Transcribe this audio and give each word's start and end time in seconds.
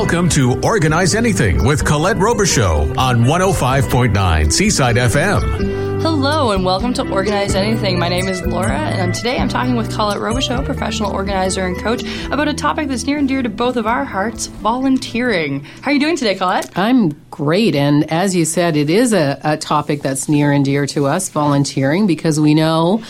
Welcome 0.00 0.30
to 0.30 0.58
Organize 0.62 1.14
Anything 1.14 1.62
with 1.62 1.84
Colette 1.84 2.16
Robichaux 2.16 2.96
on 2.96 3.24
105.9 3.24 4.50
Seaside 4.50 4.96
FM. 4.96 6.00
Hello 6.00 6.52
and 6.52 6.64
welcome 6.64 6.94
to 6.94 7.06
Organize 7.12 7.54
Anything. 7.54 7.98
My 7.98 8.08
name 8.08 8.26
is 8.26 8.40
Laura, 8.40 8.78
and 8.78 9.14
today 9.14 9.36
I'm 9.36 9.50
talking 9.50 9.76
with 9.76 9.94
Colette 9.94 10.16
Robichaux, 10.16 10.64
professional 10.64 11.12
organizer 11.12 11.66
and 11.66 11.78
coach, 11.78 12.02
about 12.28 12.48
a 12.48 12.54
topic 12.54 12.88
that's 12.88 13.04
near 13.04 13.18
and 13.18 13.28
dear 13.28 13.42
to 13.42 13.50
both 13.50 13.76
of 13.76 13.86
our 13.86 14.06
hearts: 14.06 14.46
volunteering. 14.46 15.64
How 15.82 15.90
are 15.90 15.94
you 15.94 16.00
doing 16.00 16.16
today, 16.16 16.34
Colette? 16.34 16.76
I'm 16.78 17.10
great, 17.30 17.76
and 17.76 18.10
as 18.10 18.34
you 18.34 18.46
said, 18.46 18.76
it 18.76 18.88
is 18.88 19.12
a, 19.12 19.38
a 19.44 19.58
topic 19.58 20.00
that's 20.00 20.30
near 20.30 20.50
and 20.50 20.64
dear 20.64 20.86
to 20.86 21.08
us: 21.08 21.28
volunteering, 21.28 22.06
because 22.06 22.40
we 22.40 22.54
know 22.54 23.02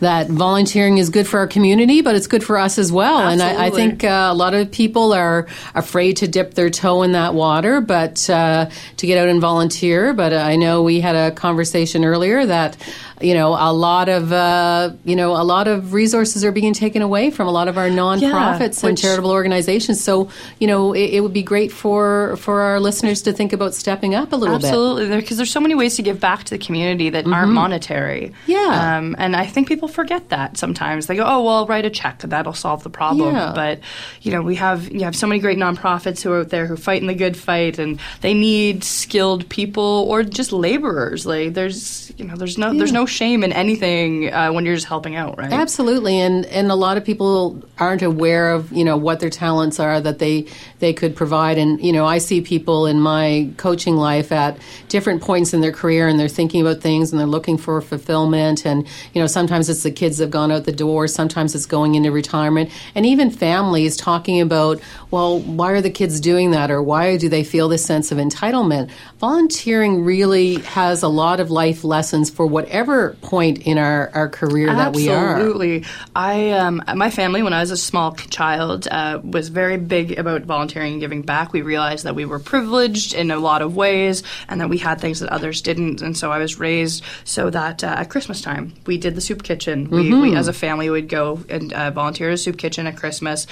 that 0.00 0.28
volunteering 0.28 0.98
is 0.98 1.10
good 1.10 1.26
for 1.26 1.40
our 1.40 1.46
community, 1.46 2.02
but 2.02 2.14
it's 2.14 2.26
good 2.26 2.44
for 2.44 2.56
us 2.56 2.78
as 2.78 2.92
well. 2.92 3.18
Absolutely. 3.18 3.50
And 3.50 3.60
I, 3.60 3.66
I 3.66 3.70
think 3.70 4.04
uh, 4.04 4.28
a 4.30 4.34
lot 4.34 4.54
of 4.54 4.70
people 4.70 5.12
are 5.12 5.46
afraid 5.74 6.18
to 6.18 6.28
dip 6.28 6.54
their 6.54 6.70
toe 6.70 7.02
in 7.02 7.12
that 7.12 7.34
water, 7.34 7.80
but 7.80 8.28
uh, 8.30 8.70
to 8.96 9.06
get 9.06 9.18
out 9.18 9.28
and 9.28 9.40
volunteer. 9.40 10.12
But 10.14 10.32
I 10.32 10.56
know 10.56 10.82
we 10.82 11.00
had 11.00 11.16
a 11.16 11.34
conversation 11.34 12.04
earlier 12.04 12.46
that 12.46 12.76
you 13.20 13.34
know 13.34 13.50
a 13.58 13.72
lot 13.72 14.08
of 14.08 14.32
uh, 14.32 14.90
you 15.04 15.16
know 15.16 15.32
a 15.32 15.42
lot 15.44 15.68
of 15.68 15.92
resources 15.92 16.44
are 16.44 16.52
being 16.52 16.72
taken 16.72 17.02
away 17.02 17.30
from 17.30 17.46
a 17.46 17.50
lot 17.50 17.68
of 17.68 17.76
our 17.78 17.88
nonprofits 17.88 18.82
Yeah, 18.82 18.88
and 18.88 18.98
charitable 18.98 19.30
organizations. 19.30 20.02
So 20.02 20.30
you 20.58 20.66
know 20.66 20.92
it, 20.92 21.14
it 21.14 21.20
would 21.20 21.32
be 21.32 21.42
great 21.42 21.72
for 21.72 22.36
for 22.36 22.60
our 22.60 22.80
listeners 22.80 23.22
to 23.22 23.32
think 23.32 23.52
about 23.52 23.74
stepping 23.74 24.14
up 24.14 24.32
a 24.32 24.36
little 24.36 24.58
bit. 24.58 24.66
Absolutely, 24.66 25.16
because 25.16 25.36
there's 25.36 25.50
so 25.50 25.60
many 25.60 25.74
ways 25.74 25.96
to 25.96 26.02
give 26.02 26.20
back 26.20 26.44
to 26.44 26.50
the 26.50 26.58
community 26.64 27.10
that 27.10 27.26
aren't 27.26 27.52
monetary. 27.52 28.28
Mm-hmm. 28.28 28.50
Yeah. 28.50 28.98
um, 28.98 29.16
and 29.18 29.34
I 29.36 29.46
think 29.46 29.68
people 29.68 29.88
forget 29.88 30.28
that 30.30 30.56
sometimes. 30.56 31.06
They 31.06 31.16
go, 31.16 31.24
"Oh, 31.24 31.42
well, 31.42 31.54
I'll 31.56 31.66
write 31.66 31.84
a 31.84 31.90
check; 31.90 32.20
that'll 32.20 32.54
solve 32.54 32.82
the 32.82 32.90
problem." 32.90 33.34
Yeah. 33.34 33.52
But 33.54 33.80
you 34.22 34.32
know, 34.32 34.42
we 34.42 34.54
have 34.56 34.90
you 34.92 35.00
have 35.00 35.16
so 35.16 35.26
many 35.26 35.40
great 35.40 35.58
nonprofits 35.58 36.22
who 36.22 36.32
are 36.32 36.40
out 36.40 36.50
there 36.50 36.66
who 36.66 36.76
fight 36.76 37.00
in 37.00 37.06
the 37.08 37.14
good 37.14 37.36
fight, 37.36 37.78
and 37.78 37.98
they 38.20 38.34
need 38.34 38.84
skilled 38.84 39.48
people 39.48 40.06
or 40.08 40.22
just 40.22 40.52
laborers. 40.52 41.26
Like 41.26 41.54
there's 41.54 42.12
you 42.16 42.24
know, 42.24 42.36
there's 42.36 42.58
no 42.58 42.72
there's 42.76 42.92
no 42.92 43.06
shame 43.08 43.42
in 43.42 43.52
anything 43.52 44.32
uh, 44.32 44.52
when 44.52 44.64
you're 44.64 44.74
just 44.74 44.86
helping 44.86 45.16
out, 45.16 45.38
right? 45.38 45.52
Absolutely, 45.52 46.18
and 46.20 46.46
and 46.46 46.70
a 46.70 46.74
lot 46.74 46.96
of 46.96 47.04
people 47.04 47.62
aren't 47.78 48.02
aware 48.02 48.50
of 48.52 48.72
you 48.72 48.84
know 48.84 48.96
what 48.96 49.20
their 49.20 49.30
talents 49.30 49.80
are 49.80 50.00
that 50.00 50.18
they 50.18 50.46
they 50.78 50.92
could 50.92 51.16
provide, 51.16 51.58
and 51.58 51.82
you 51.82 51.92
know 51.92 52.04
I 52.04 52.18
see 52.18 52.40
people 52.40 52.86
in 52.86 53.00
my 53.00 53.50
coaching 53.56 53.96
life 53.96 54.30
at 54.30 54.58
different 54.88 55.22
points 55.22 55.54
in 55.54 55.60
their 55.60 55.72
career, 55.72 56.06
and 56.06 56.20
they're 56.20 56.28
thinking 56.28 56.60
about 56.60 56.80
things, 56.80 57.10
and 57.10 57.18
they're 57.18 57.26
looking 57.26 57.58
for 57.58 57.80
fulfillment, 57.80 58.66
and 58.66 58.86
you 59.14 59.20
know 59.20 59.26
sometimes 59.26 59.68
it's 59.68 59.82
the 59.82 59.90
kids 59.90 60.18
that 60.18 60.24
have 60.24 60.30
gone 60.30 60.52
out 60.52 60.64
the 60.64 60.72
door, 60.72 61.08
sometimes 61.08 61.54
it's 61.54 61.66
going 61.66 61.94
into 61.94 62.12
retirement, 62.12 62.70
and 62.94 63.06
even 63.06 63.30
families 63.30 63.96
talking 63.96 64.40
about 64.40 64.80
well 65.10 65.40
why 65.40 65.70
are 65.72 65.80
the 65.80 65.90
kids 65.90 66.20
doing 66.20 66.50
that, 66.50 66.70
or 66.70 66.82
why 66.82 67.16
do 67.16 67.28
they 67.28 67.44
feel 67.44 67.68
this 67.68 67.84
sense 67.84 68.12
of 68.12 68.18
entitlement? 68.18 68.90
Volunteering 69.18 70.04
really 70.04 70.56
has 70.60 71.02
a 71.02 71.08
lot 71.08 71.40
of 71.40 71.50
life 71.50 71.84
lessons 71.84 72.30
for 72.30 72.46
whatever 72.46 72.97
point 73.20 73.66
in 73.66 73.78
our 73.78 74.10
our 74.14 74.28
career 74.28 74.66
that 74.66 74.94
we 74.94 75.08
are. 75.08 75.34
Absolutely. 75.34 75.84
I 76.14 76.50
um, 76.50 76.82
my 76.94 77.10
family 77.10 77.42
when 77.42 77.52
I 77.52 77.60
was 77.60 77.70
a 77.70 77.76
small 77.76 78.14
child 78.14 78.88
uh, 78.90 79.20
was 79.22 79.48
very 79.48 79.76
big 79.76 80.18
about 80.18 80.42
volunteering 80.42 80.92
and 80.92 81.00
giving 81.00 81.22
back. 81.22 81.52
We 81.52 81.62
realized 81.62 82.04
that 82.04 82.14
we 82.14 82.24
were 82.24 82.38
privileged 82.38 83.14
in 83.14 83.30
a 83.30 83.38
lot 83.38 83.62
of 83.62 83.76
ways, 83.76 84.22
and 84.48 84.60
that 84.60 84.68
we 84.68 84.78
had 84.78 85.00
things 85.00 85.20
that 85.20 85.30
others 85.30 85.62
didn't. 85.62 86.02
And 86.02 86.16
so 86.16 86.32
I 86.32 86.38
was 86.38 86.58
raised 86.58 87.04
so 87.24 87.50
that 87.50 87.84
uh, 87.84 87.86
at 87.98 88.10
Christmas 88.10 88.40
time 88.40 88.74
we 88.86 88.98
did 88.98 89.14
the 89.14 89.20
soup 89.20 89.42
kitchen. 89.42 89.88
We, 89.90 90.12
we 90.14 90.36
as 90.36 90.48
a 90.48 90.52
family 90.52 90.90
would 90.90 91.08
go 91.08 91.42
and 91.48 91.72
uh, 91.72 91.90
volunteer 91.90 92.28
at 92.28 92.34
a 92.34 92.38
soup 92.38 92.58
kitchen 92.58 92.86
at 92.86 92.96
Christmas. 92.96 93.46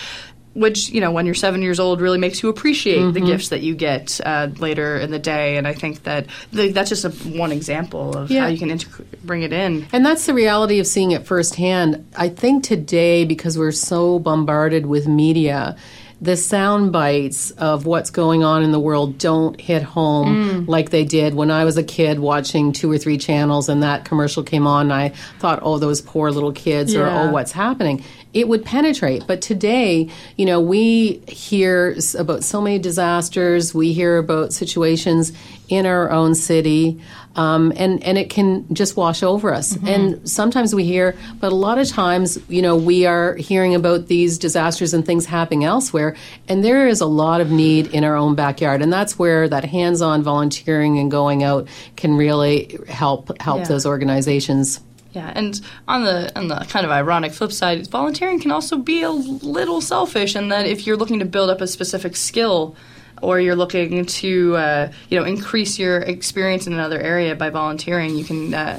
Which 0.56 0.88
you 0.88 1.00
know, 1.02 1.10
when 1.12 1.26
you're 1.26 1.34
seven 1.34 1.60
years 1.60 1.78
old, 1.78 2.00
really 2.00 2.16
makes 2.18 2.42
you 2.42 2.48
appreciate 2.48 3.12
the 3.12 3.20
gifts 3.20 3.50
that 3.50 3.60
you 3.60 3.74
get 3.74 4.18
uh, 4.24 4.48
later 4.58 4.96
in 4.96 5.10
the 5.10 5.18
day, 5.18 5.58
and 5.58 5.68
I 5.68 5.74
think 5.74 6.04
that 6.04 6.26
the, 6.50 6.72
that's 6.72 6.88
just 6.88 7.04
a, 7.04 7.10
one 7.38 7.52
example 7.52 8.16
of 8.16 8.30
Yeah. 8.30 8.42
how 8.42 8.46
you 8.48 8.58
can 8.58 8.70
integ- 8.70 9.04
bring 9.22 9.42
it 9.42 9.52
in. 9.52 9.86
And 9.92 10.04
that's 10.04 10.24
the 10.26 10.32
reality 10.34 10.80
of 10.80 10.86
seeing 10.86 11.10
it 11.10 11.26
firsthand. 11.26 12.06
I 12.16 12.30
think 12.30 12.64
today, 12.64 13.24
because 13.26 13.58
we're 13.58 13.70
so 13.72 14.18
bombarded 14.18 14.86
with 14.86 15.06
media, 15.06 15.76
the 16.22 16.34
sound 16.38 16.92
bites 16.92 17.50
of 17.50 17.84
what's 17.84 18.08
going 18.08 18.42
on 18.42 18.62
in 18.62 18.72
the 18.72 18.80
world 18.80 19.18
don't 19.18 19.60
hit 19.60 19.82
home 19.82 20.64
like 20.64 20.88
they 20.88 21.04
did 21.04 21.34
when 21.34 21.50
I 21.50 21.64
was 21.66 21.76
a 21.76 21.82
kid 21.82 22.18
watching 22.18 22.72
two 22.72 22.90
or 22.90 22.96
three 22.96 23.18
channels 23.18 23.68
and 23.68 23.82
that 23.82 24.06
commercial 24.06 24.42
came 24.42 24.66
on 24.66 24.86
and 24.86 24.94
I 24.94 25.08
thought, 25.40 25.58
oh, 25.60 25.76
those 25.78 26.00
poor 26.00 26.30
little 26.30 26.52
kids, 26.52 26.94
or 26.94 27.06
oh, 27.06 27.30
what's 27.32 27.52
happening? 27.52 28.02
It 28.34 28.48
would 28.48 28.64
penetrate. 28.64 29.26
But 29.26 29.40
today, 29.40 30.10
you 30.36 30.44
know, 30.44 30.60
we 30.60 31.22
hear 31.28 31.96
about 32.18 32.44
so 32.44 32.60
many 32.60 32.78
disasters, 32.78 33.74
we 33.74 33.92
hear 33.92 34.18
about 34.18 34.52
situations 34.52 35.32
in 35.68 35.86
our 35.86 36.10
own 36.10 36.34
city. 36.34 37.00
Um, 37.34 37.72
and 37.76 38.02
and 38.02 38.16
it 38.16 38.30
can 38.30 38.64
just 38.74 38.96
wash 38.96 39.22
over 39.22 39.52
us. 39.52 39.76
And 39.84 40.26
sometimes 40.26 40.74
we 40.74 40.84
hear, 40.84 41.14
but 41.38 41.52
a 41.52 41.54
lot 41.54 41.76
of 41.78 41.86
times, 41.86 42.38
you 42.48 42.62
know, 42.62 42.76
we 42.76 43.04
are 43.04 43.34
hearing 43.34 43.74
about 43.74 44.06
these 44.06 44.38
disasters 44.38 44.94
and 44.94 45.04
things 45.04 45.26
happening 45.26 45.62
elsewhere. 45.64 46.16
And 46.48 46.64
there 46.64 46.88
is 46.88 47.02
a 47.02 47.06
lot 47.06 47.42
of 47.42 47.50
need 47.50 47.88
in 47.88 48.04
our 48.04 48.16
own 48.16 48.36
backyard, 48.36 48.80
and 48.80 48.90
that's 48.90 49.18
where 49.18 49.50
that 49.50 49.66
hands-on 49.66 50.22
volunteering 50.22 50.98
and 50.98 51.10
going 51.10 51.42
out 51.42 51.68
can 51.96 52.16
really 52.16 52.78
help 52.88 53.38
help 53.40 53.58
Yeah. 53.60 53.68
those 53.68 53.84
organizations. 53.84 54.80
Yeah, 55.16 55.32
and 55.34 55.58
on 55.88 56.04
the 56.04 56.30
on 56.38 56.48
the 56.48 56.56
kind 56.68 56.84
of 56.84 56.92
ironic 56.92 57.32
flip 57.32 57.50
side, 57.50 57.86
volunteering 57.86 58.38
can 58.38 58.50
also 58.50 58.76
be 58.76 59.00
a 59.00 59.10
little 59.10 59.80
selfish 59.80 60.36
in 60.36 60.50
that 60.50 60.66
if 60.66 60.86
you're 60.86 60.98
looking 60.98 61.20
to 61.20 61.24
build 61.24 61.48
up 61.48 61.62
a 61.62 61.66
specific 61.66 62.16
skill, 62.16 62.76
or 63.22 63.40
you're 63.40 63.56
looking 63.56 64.04
to 64.04 64.56
uh, 64.56 64.92
you 65.08 65.18
know 65.18 65.24
increase 65.24 65.78
your 65.78 66.00
experience 66.00 66.66
in 66.66 66.74
another 66.74 67.00
area 67.00 67.34
by 67.34 67.48
volunteering, 67.48 68.14
you 68.14 68.24
can 68.24 68.52
uh, 68.52 68.78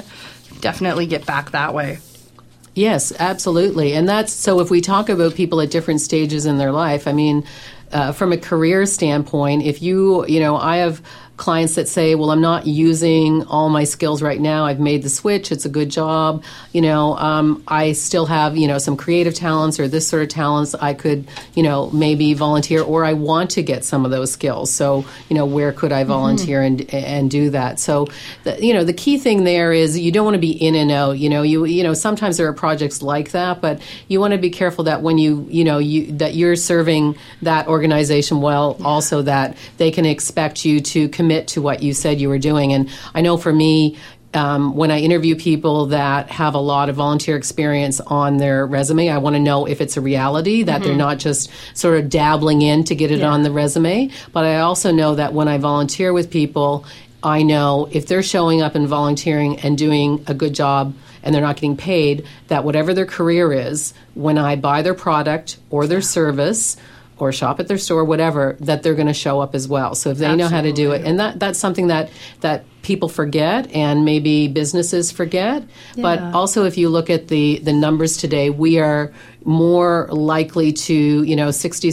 definitely 0.60 1.06
get 1.06 1.26
back 1.26 1.50
that 1.50 1.74
way. 1.74 1.98
Yes, 2.72 3.12
absolutely. 3.18 3.94
And 3.94 4.08
that's 4.08 4.32
so 4.32 4.60
if 4.60 4.70
we 4.70 4.80
talk 4.80 5.08
about 5.08 5.34
people 5.34 5.60
at 5.60 5.72
different 5.72 6.00
stages 6.00 6.46
in 6.46 6.56
their 6.56 6.70
life, 6.70 7.08
I 7.08 7.12
mean, 7.14 7.42
uh, 7.90 8.12
from 8.12 8.32
a 8.32 8.38
career 8.38 8.86
standpoint, 8.86 9.64
if 9.64 9.82
you, 9.82 10.24
you 10.26 10.38
know, 10.38 10.56
I 10.56 10.76
have 10.76 11.02
clients 11.38 11.76
that 11.76 11.88
say, 11.88 12.14
well, 12.16 12.30
I'm 12.30 12.40
not 12.42 12.66
using 12.66 13.44
all 13.44 13.70
my 13.70 13.84
skills 13.84 14.20
right 14.20 14.40
now. 14.40 14.66
I've 14.66 14.80
made 14.80 15.02
the 15.02 15.08
switch. 15.08 15.50
It's 15.50 15.64
a 15.64 15.68
good 15.68 15.88
job. 15.88 16.44
You 16.72 16.82
know, 16.82 17.16
um, 17.16 17.62
I 17.66 17.92
still 17.92 18.26
have, 18.26 18.56
you 18.56 18.66
know, 18.66 18.78
some 18.78 18.96
creative 18.96 19.34
talents 19.34 19.80
or 19.80 19.88
this 19.88 20.06
sort 20.06 20.22
of 20.22 20.28
talents. 20.28 20.74
I 20.74 20.92
could, 20.94 21.26
you 21.54 21.62
know, 21.62 21.90
maybe 21.90 22.34
volunteer 22.34 22.82
or 22.82 23.04
I 23.04 23.14
want 23.14 23.50
to 23.52 23.62
get 23.62 23.84
some 23.84 24.04
of 24.04 24.10
those 24.10 24.30
skills. 24.32 24.70
So, 24.72 25.06
you 25.30 25.36
know, 25.36 25.46
where 25.46 25.72
could 25.72 25.92
I 25.92 26.04
volunteer 26.04 26.60
and, 26.60 26.92
and 26.92 27.30
do 27.30 27.50
that? 27.50 27.78
So, 27.78 28.08
the, 28.42 28.62
you 28.64 28.74
know, 28.74 28.84
the 28.84 28.92
key 28.92 29.16
thing 29.16 29.44
there 29.44 29.72
is 29.72 29.98
you 29.98 30.12
don't 30.12 30.24
want 30.24 30.34
to 30.34 30.40
be 30.40 30.52
in 30.52 30.74
and 30.74 30.90
out. 30.90 31.18
You 31.18 31.30
know, 31.30 31.42
you, 31.42 31.64
you 31.64 31.84
know, 31.84 31.94
sometimes 31.94 32.36
there 32.36 32.48
are 32.48 32.52
projects 32.52 33.00
like 33.00 33.30
that, 33.30 33.60
but 33.60 33.80
you 34.08 34.18
want 34.18 34.32
to 34.32 34.38
be 34.38 34.50
careful 34.50 34.84
that 34.84 35.02
when 35.02 35.18
you, 35.18 35.46
you 35.48 35.62
know, 35.64 35.78
you, 35.78 36.12
that 36.18 36.34
you're 36.34 36.56
serving 36.56 37.16
that 37.42 37.68
organization 37.68 38.40
well, 38.40 38.76
also 38.82 39.22
that 39.22 39.56
they 39.76 39.92
can 39.92 40.04
expect 40.04 40.64
you 40.64 40.80
to 40.80 41.08
commit 41.08 41.27
to 41.48 41.62
what 41.62 41.82
you 41.82 41.94
said 41.94 42.20
you 42.20 42.28
were 42.28 42.38
doing. 42.38 42.72
And 42.72 42.88
I 43.14 43.20
know 43.20 43.36
for 43.36 43.52
me, 43.52 43.96
um, 44.34 44.76
when 44.76 44.90
I 44.90 45.00
interview 45.00 45.36
people 45.36 45.86
that 45.86 46.28
have 46.30 46.54
a 46.54 46.58
lot 46.58 46.90
of 46.90 46.96
volunteer 46.96 47.36
experience 47.36 48.00
on 48.00 48.36
their 48.36 48.66
resume, 48.66 49.08
I 49.08 49.18
want 49.18 49.36
to 49.36 49.40
know 49.40 49.66
if 49.66 49.80
it's 49.80 49.96
a 49.96 50.00
reality 50.00 50.62
that 50.64 50.82
they're 50.82 50.94
not 50.94 51.18
just 51.18 51.50
sort 51.74 51.98
of 51.98 52.10
dabbling 52.10 52.60
in 52.60 52.84
to 52.84 52.94
get 52.94 53.10
it 53.10 53.22
on 53.22 53.42
the 53.42 53.50
resume. 53.50 54.10
But 54.32 54.44
I 54.44 54.58
also 54.58 54.92
know 54.92 55.14
that 55.14 55.32
when 55.32 55.48
I 55.48 55.56
volunteer 55.56 56.12
with 56.12 56.30
people, 56.30 56.84
I 57.22 57.42
know 57.42 57.88
if 57.90 58.06
they're 58.06 58.22
showing 58.22 58.60
up 58.60 58.74
and 58.74 58.86
volunteering 58.86 59.60
and 59.60 59.78
doing 59.78 60.22
a 60.26 60.34
good 60.34 60.54
job 60.54 60.94
and 61.22 61.34
they're 61.34 61.42
not 61.42 61.56
getting 61.56 61.76
paid, 61.76 62.26
that 62.48 62.64
whatever 62.64 62.94
their 62.94 63.06
career 63.06 63.52
is, 63.52 63.92
when 64.14 64.38
I 64.38 64.56
buy 64.56 64.82
their 64.82 64.94
product 64.94 65.58
or 65.70 65.86
their 65.86 66.00
service, 66.00 66.76
or 67.20 67.32
shop 67.32 67.60
at 67.60 67.68
their 67.68 67.78
store, 67.78 68.04
whatever, 68.04 68.56
that 68.60 68.82
they're 68.82 68.94
going 68.94 69.06
to 69.08 69.14
show 69.14 69.40
up 69.40 69.54
as 69.54 69.68
well. 69.68 69.94
So 69.94 70.10
if 70.10 70.18
they 70.18 70.34
know 70.36 70.48
how 70.48 70.60
to 70.60 70.72
do 70.72 70.92
it, 70.92 71.04
and 71.04 71.18
that 71.20 71.38
that's 71.40 71.58
something 71.58 71.88
that 71.88 72.10
that 72.40 72.64
people 72.82 73.08
forget, 73.08 73.70
and 73.72 74.04
maybe 74.04 74.48
businesses 74.48 75.10
forget. 75.10 75.62
But 75.96 76.20
also, 76.34 76.64
if 76.64 76.78
you 76.78 76.88
look 76.88 77.10
at 77.10 77.28
the 77.28 77.58
the 77.58 77.72
numbers 77.72 78.16
today, 78.16 78.50
we 78.50 78.78
are 78.78 79.12
more 79.44 80.08
likely 80.10 80.72
to, 80.72 81.22
you 81.22 81.36
know, 81.36 81.50
sixty 81.50 81.90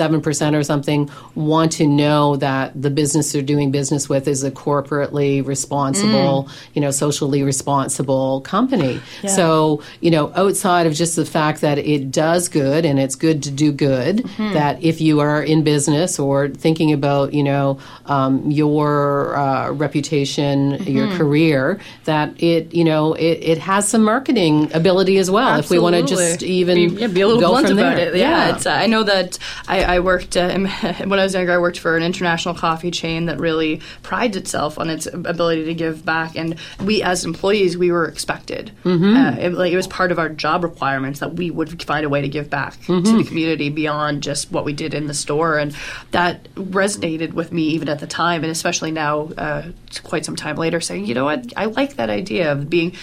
seven 0.00 0.20
percent 0.20 0.52
or 0.56 0.64
something 0.72 1.00
want 1.34 1.70
to 1.80 1.84
know 1.86 2.36
that 2.36 2.66
the 2.86 2.92
business 3.00 3.32
they're 3.32 3.50
doing 3.54 3.70
business 3.70 4.08
with 4.12 4.24
is 4.34 4.40
a 4.50 4.50
corporately 4.66 5.32
responsible, 5.54 6.48
you 6.74 6.80
know, 6.84 6.90
socially 6.90 7.42
responsible 7.42 8.40
company. 8.54 8.94
So, 9.36 9.82
you 10.00 10.10
know, 10.14 10.24
outside 10.42 10.86
of 10.88 10.92
just 11.02 11.14
the 11.16 11.26
fact 11.26 11.60
that 11.60 11.78
it 11.78 12.10
does 12.10 12.48
good 12.48 12.82
and 12.88 12.96
it's 12.98 13.16
good 13.26 13.38
to 13.46 13.50
do 13.64 13.68
good, 13.72 14.14
that 14.56 14.74
if 14.90 15.00
you 15.06 15.20
are 15.20 15.42
in 15.52 15.62
business 15.62 16.18
or 16.18 16.48
thinking 16.48 16.90
about, 16.92 17.26
you 17.38 17.44
know, 17.50 17.78
um, 18.06 18.50
your 18.50 19.36
uh, 19.36 19.70
reputation, 19.86 20.82
your 20.96 21.08
career, 21.18 21.78
that 22.04 22.28
it, 22.42 22.72
you 22.78 22.84
know, 22.84 23.14
it, 23.14 23.38
it 23.52 23.58
has 23.58 23.88
some 23.88 24.02
marketing 24.02 24.72
ability 24.72 25.18
as 25.18 25.30
well. 25.30 25.58
If 25.58 25.70
we 25.70 25.78
want 25.78 25.94
to 25.96 26.02
just 26.02 26.22
Absolutely. 26.22 26.56
even 26.60 26.74
be, 26.76 26.86
yeah, 27.00 27.06
be 27.08 27.20
a 27.20 27.26
little 27.26 27.40
go 27.40 27.50
blunt 27.50 27.70
about 27.70 27.96
there. 27.96 28.14
it. 28.14 28.16
Yeah, 28.16 28.54
It's, 28.54 28.66
uh, 28.66 28.84
I 28.84 28.86
know 28.86 29.02
that 29.04 29.38
I 29.68 29.89
I, 29.90 29.96
I 29.96 30.02
worked 30.02 30.36
uh, 30.36 30.50
when 31.04 31.18
I 31.18 31.24
was 31.24 31.34
younger. 31.34 31.52
I 31.52 31.58
worked 31.58 31.78
for 31.78 31.96
an 31.96 32.02
international 32.02 32.54
coffee 32.54 32.90
chain 32.90 33.26
that 33.26 33.38
really 33.38 33.80
prides 34.02 34.36
itself 34.36 34.78
on 34.78 34.88
its 34.88 35.06
ability 35.06 35.64
to 35.64 35.74
give 35.74 36.04
back, 36.04 36.36
and 36.36 36.58
we 36.84 37.02
as 37.02 37.24
employees 37.24 37.76
we 37.76 37.90
were 37.90 38.06
expected. 38.06 38.72
Mm-hmm. 38.84 39.16
Uh, 39.16 39.36
it, 39.40 39.52
like, 39.54 39.72
it 39.72 39.76
was 39.76 39.88
part 39.88 40.12
of 40.12 40.18
our 40.18 40.28
job 40.28 40.64
requirements 40.64 41.20
that 41.20 41.34
we 41.34 41.50
would 41.50 41.82
find 41.82 42.06
a 42.06 42.08
way 42.08 42.22
to 42.22 42.28
give 42.28 42.48
back 42.48 42.74
mm-hmm. 42.82 43.02
to 43.02 43.22
the 43.22 43.24
community 43.24 43.68
beyond 43.68 44.22
just 44.22 44.50
what 44.50 44.64
we 44.64 44.72
did 44.72 44.94
in 44.94 45.06
the 45.06 45.14
store, 45.14 45.58
and 45.58 45.76
that 46.12 46.44
resonated 46.54 47.32
with 47.32 47.52
me 47.52 47.64
even 47.64 47.88
at 47.88 47.98
the 47.98 48.06
time, 48.06 48.42
and 48.42 48.50
especially 48.50 48.92
now, 48.92 49.30
uh, 49.36 49.70
quite 50.04 50.24
some 50.24 50.36
time 50.36 50.56
later, 50.56 50.80
saying, 50.80 51.04
you 51.04 51.14
know 51.14 51.24
what, 51.24 51.52
I 51.56 51.66
like 51.66 51.96
that 51.96 52.10
idea 52.10 52.52
of 52.52 52.70
being 52.70 52.96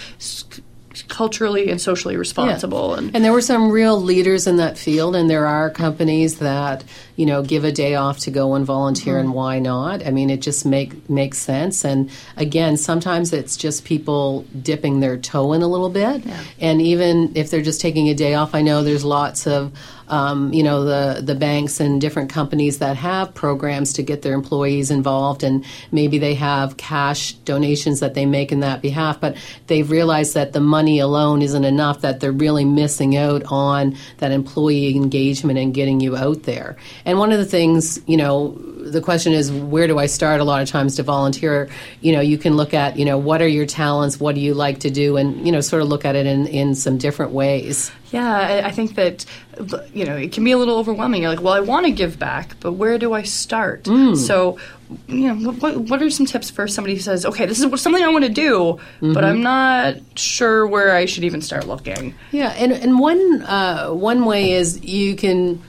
culturally 1.08 1.70
and 1.70 1.80
socially 1.80 2.16
responsible. 2.16 2.90
Yeah. 2.90 2.98
And, 2.98 3.16
and 3.16 3.24
there 3.24 3.32
were 3.32 3.40
some 3.40 3.70
real 3.70 4.00
leaders 4.00 4.46
in 4.46 4.56
that 4.56 4.78
field, 4.78 5.14
and 5.14 5.28
there 5.28 5.46
are 5.46 5.70
companies 5.70 6.38
that 6.38 6.84
you 7.16 7.26
know 7.26 7.42
give 7.42 7.64
a 7.64 7.72
day 7.72 7.94
off 7.94 8.18
to 8.20 8.30
go 8.30 8.54
and 8.54 8.64
volunteer, 8.64 9.14
mm-hmm. 9.14 9.26
and 9.26 9.34
why 9.34 9.58
not? 9.58 10.06
I 10.06 10.10
mean, 10.10 10.30
it 10.30 10.40
just 10.40 10.66
make 10.66 11.08
makes 11.08 11.38
sense. 11.38 11.84
And 11.84 12.10
again, 12.36 12.76
sometimes 12.76 13.32
it's 13.32 13.56
just 13.56 13.84
people 13.84 14.42
dipping 14.62 15.00
their 15.00 15.16
toe 15.16 15.52
in 15.52 15.62
a 15.62 15.68
little 15.68 15.90
bit, 15.90 16.24
yeah. 16.24 16.44
and 16.58 16.82
even 16.82 17.32
if 17.36 17.50
they're 17.50 17.62
just 17.62 17.80
taking 17.80 18.08
a 18.08 18.14
day 18.14 18.34
off, 18.34 18.54
I 18.54 18.62
know 18.62 18.82
there's 18.82 19.04
lots 19.04 19.46
of 19.46 19.72
um, 20.08 20.52
you 20.52 20.62
know 20.62 20.84
the 20.84 21.22
the 21.22 21.34
banks 21.34 21.80
and 21.80 22.00
different 22.00 22.30
companies 22.30 22.78
that 22.78 22.96
have 22.96 23.34
programs 23.34 23.92
to 23.94 24.02
get 24.02 24.22
their 24.22 24.34
employees 24.34 24.90
involved, 24.90 25.42
and 25.42 25.64
maybe 25.92 26.18
they 26.18 26.34
have 26.34 26.76
cash 26.76 27.32
donations 27.44 28.00
that 28.00 28.14
they 28.14 28.26
make 28.26 28.52
in 28.52 28.60
that 28.60 28.82
behalf, 28.82 29.20
but 29.20 29.36
they've 29.66 29.90
realized 29.90 30.34
that 30.34 30.52
the 30.52 30.60
money 30.60 30.98
alone 30.98 31.42
isn't 31.42 31.64
enough; 31.64 32.00
that 32.00 32.20
they're 32.20 32.32
really 32.32 32.64
missing 32.64 33.16
out 33.16 33.42
on 33.44 33.96
that 34.18 34.32
employee 34.32 34.94
engagement 34.96 35.58
and 35.58 35.74
getting 35.74 36.00
you 36.00 36.16
out 36.16 36.44
there. 36.44 36.76
And 37.04 37.18
one 37.18 37.32
of 37.32 37.38
the 37.38 37.44
things, 37.44 38.00
you 38.06 38.16
know, 38.16 38.58
the 38.90 39.00
question 39.00 39.32
is 39.32 39.52
where 39.52 39.86
do 39.86 39.98
I 39.98 40.06
start? 40.06 40.40
A 40.40 40.44
lot 40.44 40.62
of 40.62 40.68
times 40.68 40.96
to 40.96 41.02
volunteer, 41.02 41.68
you 42.00 42.12
know, 42.12 42.20
you 42.20 42.38
can 42.38 42.56
look 42.56 42.74
at, 42.74 42.98
you 42.98 43.04
know, 43.04 43.18
what 43.18 43.42
are 43.42 43.48
your 43.48 43.66
talents, 43.66 44.18
what 44.18 44.34
do 44.34 44.40
you 44.40 44.54
like 44.54 44.80
to 44.80 44.90
do, 44.90 45.16
and 45.16 45.44
you 45.44 45.52
know, 45.52 45.60
sort 45.60 45.82
of 45.82 45.88
look 45.88 46.04
at 46.04 46.16
it 46.16 46.26
in 46.26 46.46
in 46.46 46.74
some 46.74 46.98
different 46.98 47.32
ways. 47.32 47.90
Yeah, 48.10 48.62
I 48.64 48.70
think 48.70 48.94
that 48.94 49.26
you 49.92 50.04
know 50.04 50.16
it 50.16 50.32
can 50.32 50.44
be 50.44 50.52
a 50.52 50.58
little 50.58 50.76
overwhelming. 50.76 51.22
You're 51.22 51.30
like, 51.30 51.42
well, 51.42 51.52
I 51.52 51.60
want 51.60 51.86
to 51.86 51.92
give 51.92 52.18
back, 52.18 52.58
but 52.60 52.72
where 52.72 52.98
do 52.98 53.12
I 53.12 53.22
start? 53.22 53.84
Mm. 53.84 54.16
So, 54.16 54.58
you 55.06 55.34
know, 55.34 55.52
what, 55.52 55.76
what 55.76 56.02
are 56.02 56.08
some 56.08 56.24
tips 56.24 56.50
for 56.50 56.66
somebody 56.66 56.94
who 56.94 57.00
says, 57.00 57.26
okay, 57.26 57.44
this 57.44 57.60
is 57.60 57.80
something 57.80 58.02
I 58.02 58.08
want 58.08 58.24
to 58.24 58.30
do, 58.30 58.78
mm-hmm. 59.00 59.12
but 59.12 59.24
I'm 59.24 59.42
not 59.42 59.96
sure 60.16 60.66
where 60.66 60.94
I 60.94 61.04
should 61.04 61.24
even 61.24 61.42
start 61.42 61.66
looking? 61.66 62.14
Yeah, 62.32 62.54
and 62.56 62.72
and 62.72 62.98
one 62.98 63.42
uh, 63.42 63.90
one 63.90 64.24
way 64.24 64.52
is 64.52 64.82
you 64.82 65.14
can 65.14 65.62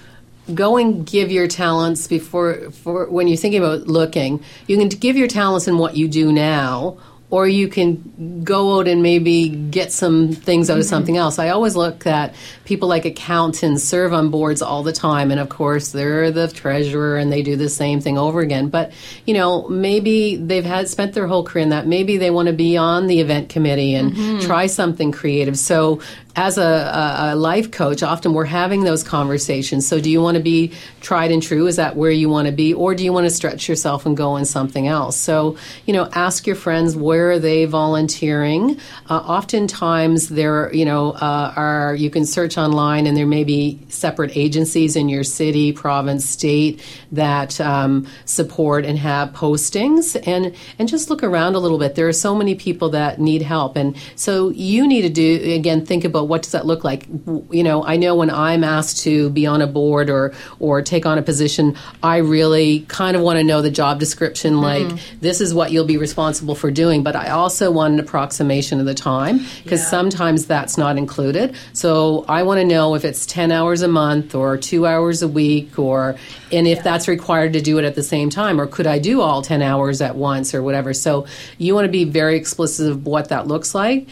go 0.56 0.78
and 0.78 1.06
give 1.06 1.32
your 1.32 1.48
talents 1.48 2.08
before 2.08 2.72
for 2.72 3.10
when 3.10 3.28
you're 3.28 3.38
thinking 3.38 3.62
about 3.62 3.88
looking 3.88 4.44
you 4.68 4.78
can 4.78 4.90
give 4.90 5.16
your 5.16 5.28
talents 5.28 5.68
in 5.68 5.78
what 5.78 5.96
you 5.96 6.08
do 6.08 6.32
now 6.32 6.98
or 7.32 7.48
you 7.48 7.68
can 7.68 8.44
go 8.44 8.80
out 8.80 8.88
and 8.88 9.04
maybe 9.04 9.50
get 9.50 9.92
some 9.92 10.32
things 10.34 10.70
out 10.70 10.78
of 10.78 10.84
mm-hmm. 10.84 10.90
something 10.90 11.18
else. 11.18 11.38
I 11.38 11.50
always 11.50 11.76
look 11.76 12.08
at 12.08 12.34
people 12.70 12.88
like 12.88 13.04
accountants 13.04 13.84
serve 13.84 14.14
on 14.14 14.30
boards 14.30 14.62
all 14.62 14.84
the 14.84 14.94
time, 14.94 15.32
and 15.32 15.40
of 15.40 15.50
course 15.50 15.92
they're 15.92 16.30
the 16.30 16.48
treasurer 16.48 17.18
and 17.18 17.34
they 17.34 17.42
do 17.42 17.56
the 17.56 17.68
same 17.68 18.00
thing 18.00 18.16
over 18.16 18.42
again. 18.42 18.70
But 18.70 18.92
you 19.26 19.34
know, 19.34 19.68
maybe 19.68 20.36
they've 20.36 20.64
had 20.64 20.88
spent 20.88 21.14
their 21.14 21.26
whole 21.26 21.44
career 21.44 21.64
in 21.64 21.70
that. 21.70 21.88
Maybe 21.88 22.18
they 22.18 22.30
want 22.30 22.46
to 22.46 22.54
be 22.54 22.78
on 22.78 23.08
the 23.08 23.22
event 23.22 23.50
committee 23.50 23.96
and 23.96 24.12
mm-hmm. 24.12 24.46
try 24.46 24.68
something 24.68 25.12
creative. 25.12 25.58
So 25.58 26.00
as 26.36 26.58
a, 26.58 26.62
a, 26.62 27.34
a, 27.34 27.36
life 27.36 27.72
coach, 27.72 28.04
often 28.04 28.34
we're 28.34 28.46
having 28.46 28.84
those 28.84 29.04
conversations. 29.04 29.88
So, 29.88 30.00
do 30.00 30.10
you 30.10 30.22
want 30.22 30.38
to 30.38 30.44
be 30.44 30.72
tried 31.02 31.32
and 31.32 31.42
true? 31.42 31.68
Is 31.68 31.76
that 31.78 31.96
where 31.96 32.12
you 32.12 32.30
want 32.30 32.46
to 32.46 32.52
be? 32.52 32.74
Or 32.74 32.94
do 32.96 33.04
you 33.04 33.12
want 33.12 33.26
to 33.26 33.30
stretch 33.30 33.68
yourself 33.68 34.06
and 34.06 34.16
go 34.16 34.38
in 34.38 34.46
something 34.46 34.88
else? 34.88 35.18
So, 35.18 35.58
you 35.86 35.94
know, 35.94 36.08
ask 36.14 36.46
your 36.46 36.56
friends 36.56 36.96
where 36.96 37.32
are 37.32 37.40
they 37.40 37.66
volunteering. 37.66 38.80
Uh, 39.10 39.18
oftentimes, 39.18 40.30
there, 40.30 40.74
you 40.74 40.86
know, 40.86 41.12
uh, 41.12 41.54
are 41.56 41.96
you 41.96 42.10
can 42.10 42.26
search 42.26 42.58
online, 42.60 43.08
and 43.08 43.18
there 43.18 43.26
may 43.26 43.44
be 43.44 43.80
separate 43.90 44.36
agencies 44.38 44.96
in 44.96 45.10
your 45.10 45.24
city, 45.24 45.72
province, 45.72 46.26
state 46.26 46.84
that 47.12 47.60
um, 47.60 48.08
support 48.26 48.86
and 48.86 49.00
have 49.00 49.30
postings, 49.32 50.22
and 50.28 50.56
and 50.78 50.88
just 50.88 51.10
look 51.10 51.24
around 51.24 51.56
a 51.56 51.60
little 51.60 51.80
bit. 51.80 51.96
There 51.96 52.08
are 52.08 52.14
so 52.14 52.36
many 52.36 52.56
people 52.56 52.90
that 52.90 53.20
need 53.20 53.42
help, 53.42 53.76
and 53.76 53.96
so 54.16 54.50
you 54.50 54.88
need 54.88 55.02
to 55.02 55.10
do 55.10 55.54
again 55.54 55.86
think 55.86 56.04
about 56.04 56.28
what 56.28 56.44
does 56.44 56.52
that 56.52 56.66
look 56.66 56.84
like? 56.84 57.08
You 57.50 57.64
know, 57.64 57.84
I 57.84 57.96
know 57.96 58.16
when 58.16 58.30
I'm 58.30 58.64
asked 58.64 59.04
to 59.04 59.30
be 59.32 59.48
on 59.48 59.62
a 59.62 59.68
board 59.68 60.10
or 60.10 60.34
or 60.60 60.82
take 60.82 61.06
on 61.06 61.18
a 61.18 61.22
position, 61.22 61.76
I 62.04 62.18
really 62.18 62.82
kind 62.82 63.16
of 63.16 63.22
want 63.22 63.38
to 63.38 63.44
know 63.44 63.62
the 63.62 63.72
job 63.72 64.00
description. 64.00 64.56
Mm-hmm. 64.56 64.90
Like 64.90 65.02
this 65.22 65.42
is 65.42 65.54
what 65.54 65.72
you'll 65.72 65.86
be 65.86 65.98
responsible 65.98 66.56
for 66.56 66.70
doing, 66.70 67.04
but 67.04 67.16
I 67.16 67.30
also 67.30 67.72
want 67.72 67.94
an 67.94 68.00
approximation 68.00 68.80
of 68.80 68.86
the 68.86 68.94
time 68.94 69.40
because 69.64 69.82
yeah. 69.82 69.90
sometimes 69.90 70.46
that's 70.46 70.78
not 70.78 70.98
included. 70.98 71.56
So 71.74 72.26
I 72.28 72.44
want 72.50 72.60
to 72.60 72.66
know 72.66 72.96
if 72.96 73.06
it's 73.06 73.28
ten 73.28 73.52
hours 73.52 73.84
a 73.84 73.88
month 73.88 74.34
or 74.34 74.58
two 74.58 74.88
hours 74.88 75.22
a 75.22 75.28
week, 75.28 75.78
or 75.78 76.18
and 76.52 76.68
if 76.68 76.78
yeah. 76.78 76.82
that's 76.82 77.08
required 77.08 77.54
to 77.54 77.62
do 77.62 77.78
it 77.78 77.86
at 77.86 77.94
the 77.94 78.02
same 78.04 78.32
time, 78.32 78.60
or 78.60 78.66
could 78.66 78.88
I 78.88 78.98
do 78.98 79.22
all 79.22 79.44
ten 79.44 79.62
hours 79.62 80.02
at 80.02 80.16
once 80.16 80.56
or 80.56 80.64
whatever. 80.64 80.94
So 80.94 81.28
you 81.60 81.76
want 81.76 81.86
to 81.86 81.92
be 81.92 82.06
very 82.06 82.36
explicit 82.36 82.90
of 82.92 83.06
what 83.06 83.30
that 83.30 83.46
looks 83.46 83.76
like 83.76 84.08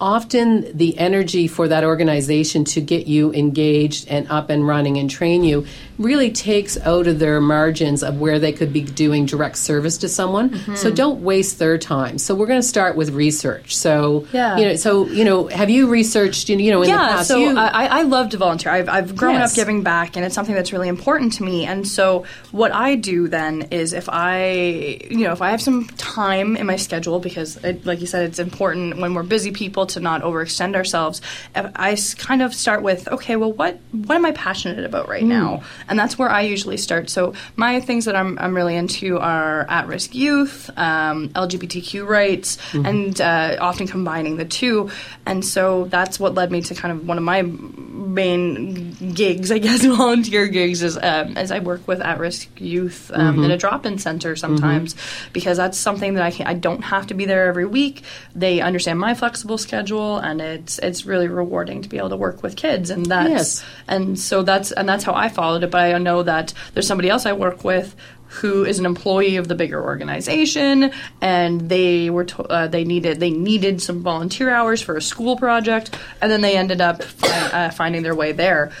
often 0.00 0.76
the 0.76 0.98
energy 0.98 1.46
for 1.46 1.68
that 1.68 1.84
organization 1.84 2.64
to 2.64 2.80
get 2.80 3.06
you 3.06 3.32
engaged 3.32 4.08
and 4.08 4.28
up 4.28 4.50
and 4.50 4.66
running 4.66 4.98
and 4.98 5.08
train 5.08 5.44
you 5.44 5.66
really 5.98 6.32
takes 6.32 6.76
out 6.78 7.06
of 7.06 7.20
their 7.20 7.40
margins 7.40 8.02
of 8.02 8.18
where 8.18 8.38
they 8.40 8.52
could 8.52 8.72
be 8.72 8.82
doing 8.82 9.24
direct 9.24 9.56
service 9.56 9.98
to 9.98 10.08
someone. 10.08 10.50
Mm-hmm. 10.50 10.74
So 10.74 10.90
don't 10.90 11.22
waste 11.22 11.60
their 11.60 11.78
time. 11.78 12.18
So 12.18 12.34
we're 12.34 12.46
going 12.46 12.60
to 12.60 12.66
start 12.66 12.96
with 12.96 13.10
research. 13.10 13.76
So 13.76 14.26
yeah. 14.32 14.56
you 14.56 14.64
know, 14.66 14.76
so 14.76 15.06
you 15.06 15.24
know, 15.24 15.46
have 15.46 15.70
you 15.70 15.88
researched? 15.88 16.48
You 16.48 16.70
know, 16.70 16.82
in 16.82 16.88
yeah, 16.88 16.96
the 16.96 17.16
past, 17.16 17.28
so 17.28 17.38
you, 17.38 17.56
I, 17.56 17.86
I 17.86 18.02
love 18.02 18.30
to 18.30 18.36
volunteer. 18.36 18.72
I've, 18.72 18.88
I've 18.88 19.16
grown 19.16 19.34
yes. 19.34 19.52
up 19.52 19.56
giving 19.56 19.82
back, 19.82 20.16
and 20.16 20.24
it's 20.24 20.34
something 20.34 20.54
that's 20.54 20.72
really 20.72 20.88
important 20.88 21.34
to 21.34 21.44
me. 21.44 21.64
And 21.64 21.86
so 21.86 22.24
what 22.50 22.72
I 22.72 22.96
do 22.96 23.28
then 23.28 23.68
is 23.70 23.92
if 23.92 24.08
I, 24.08 24.98
you 25.08 25.24
know, 25.24 25.32
if 25.32 25.40
I 25.40 25.50
have 25.50 25.62
some 25.62 25.86
time 25.96 26.56
in 26.56 26.66
my 26.66 26.76
schedule, 26.76 27.20
because 27.20 27.56
it, 27.64 27.86
like 27.86 28.00
you 28.00 28.06
said, 28.06 28.24
it's 28.24 28.38
important 28.38 28.98
when 28.98 29.14
we're 29.14 29.22
busy 29.22 29.52
people 29.52 29.86
to 29.94 30.00
not 30.00 30.22
overextend 30.22 30.76
ourselves. 30.76 31.20
I 31.54 31.96
kind 32.18 32.42
of 32.42 32.54
start 32.54 32.82
with, 32.82 33.08
okay, 33.08 33.36
well, 33.36 33.52
what 33.52 33.78
what 33.92 34.16
am 34.16 34.24
I 34.24 34.32
passionate 34.32 34.84
about 34.84 35.08
right 35.08 35.24
mm. 35.24 35.28
now? 35.28 35.62
and 35.88 35.98
that's 35.98 36.18
where 36.18 36.28
I 36.28 36.42
usually 36.42 36.76
start. 36.76 37.10
So 37.10 37.34
my 37.56 37.80
things 37.80 38.04
that 38.06 38.16
I'm, 38.16 38.38
I'm 38.38 38.54
really 38.54 38.76
into 38.76 39.18
are 39.18 39.66
at-risk 39.68 40.14
youth, 40.14 40.70
um, 40.76 41.28
LGBTQ 41.30 42.06
rights, 42.06 42.56
mm-hmm. 42.56 42.86
and 42.86 43.20
uh, 43.20 43.56
often 43.60 43.86
combining 43.86 44.36
the 44.36 44.44
two. 44.44 44.90
And 45.26 45.44
so 45.44 45.84
that's 45.84 46.18
what 46.18 46.34
led 46.34 46.50
me 46.50 46.62
to 46.62 46.74
kind 46.74 46.92
of 46.92 47.06
one 47.06 47.18
of 47.18 47.24
my 47.24 47.42
main 47.42 48.92
gigs, 49.14 49.50
I 49.50 49.58
guess, 49.58 49.84
volunteer 49.84 50.46
gigs, 50.46 50.82
is 50.82 50.96
um, 50.96 51.36
as 51.36 51.50
I 51.50 51.58
work 51.58 51.86
with 51.86 52.00
at-risk 52.00 52.48
youth 52.60 53.10
um, 53.14 53.36
mm-hmm. 53.36 53.44
in 53.44 53.50
a 53.50 53.56
drop-in 53.56 53.98
center 53.98 54.36
sometimes, 54.36 54.94
mm-hmm. 54.94 55.32
because 55.32 55.56
that's 55.56 55.78
something 55.78 56.14
that 56.14 56.22
I 56.22 56.30
can 56.30 56.46
I 56.46 56.54
don't 56.54 56.82
have 56.82 57.06
to 57.08 57.14
be 57.14 57.24
there 57.24 57.46
every 57.46 57.66
week. 57.66 58.02
They 58.34 58.60
understand 58.60 58.98
my 58.98 59.14
flexible 59.14 59.58
schedule, 59.58 59.73
and 60.18 60.40
it's 60.40 60.78
it's 60.78 61.06
really 61.06 61.28
rewarding 61.28 61.82
to 61.82 61.88
be 61.88 61.98
able 61.98 62.10
to 62.10 62.16
work 62.16 62.42
with 62.42 62.56
kids, 62.56 62.90
and 62.90 63.06
that's 63.06 63.30
yes. 63.30 63.64
and 63.88 64.18
so 64.18 64.42
that's 64.42 64.72
and 64.72 64.88
that's 64.88 65.04
how 65.04 65.14
I 65.14 65.28
followed 65.28 65.64
it. 65.64 65.70
But 65.70 65.94
I 65.94 65.98
know 65.98 66.22
that 66.22 66.54
there's 66.72 66.86
somebody 66.86 67.10
else 67.10 67.26
I 67.26 67.32
work 67.32 67.64
with 67.64 67.94
who 68.26 68.64
is 68.64 68.78
an 68.80 68.86
employee 68.86 69.36
of 69.36 69.46
the 69.46 69.54
bigger 69.54 69.82
organization, 69.82 70.90
and 71.20 71.68
they 71.68 72.10
were 72.10 72.24
to- 72.24 72.42
uh, 72.44 72.66
they 72.66 72.84
needed 72.84 73.20
they 73.20 73.30
needed 73.30 73.80
some 73.80 74.02
volunteer 74.02 74.50
hours 74.50 74.82
for 74.82 74.96
a 74.96 75.02
school 75.02 75.36
project, 75.36 75.96
and 76.20 76.30
then 76.30 76.40
they 76.40 76.56
ended 76.56 76.80
up 76.80 77.02
uh, 77.22 77.70
finding 77.70 78.02
their 78.02 78.14
way 78.14 78.32
there 78.32 78.72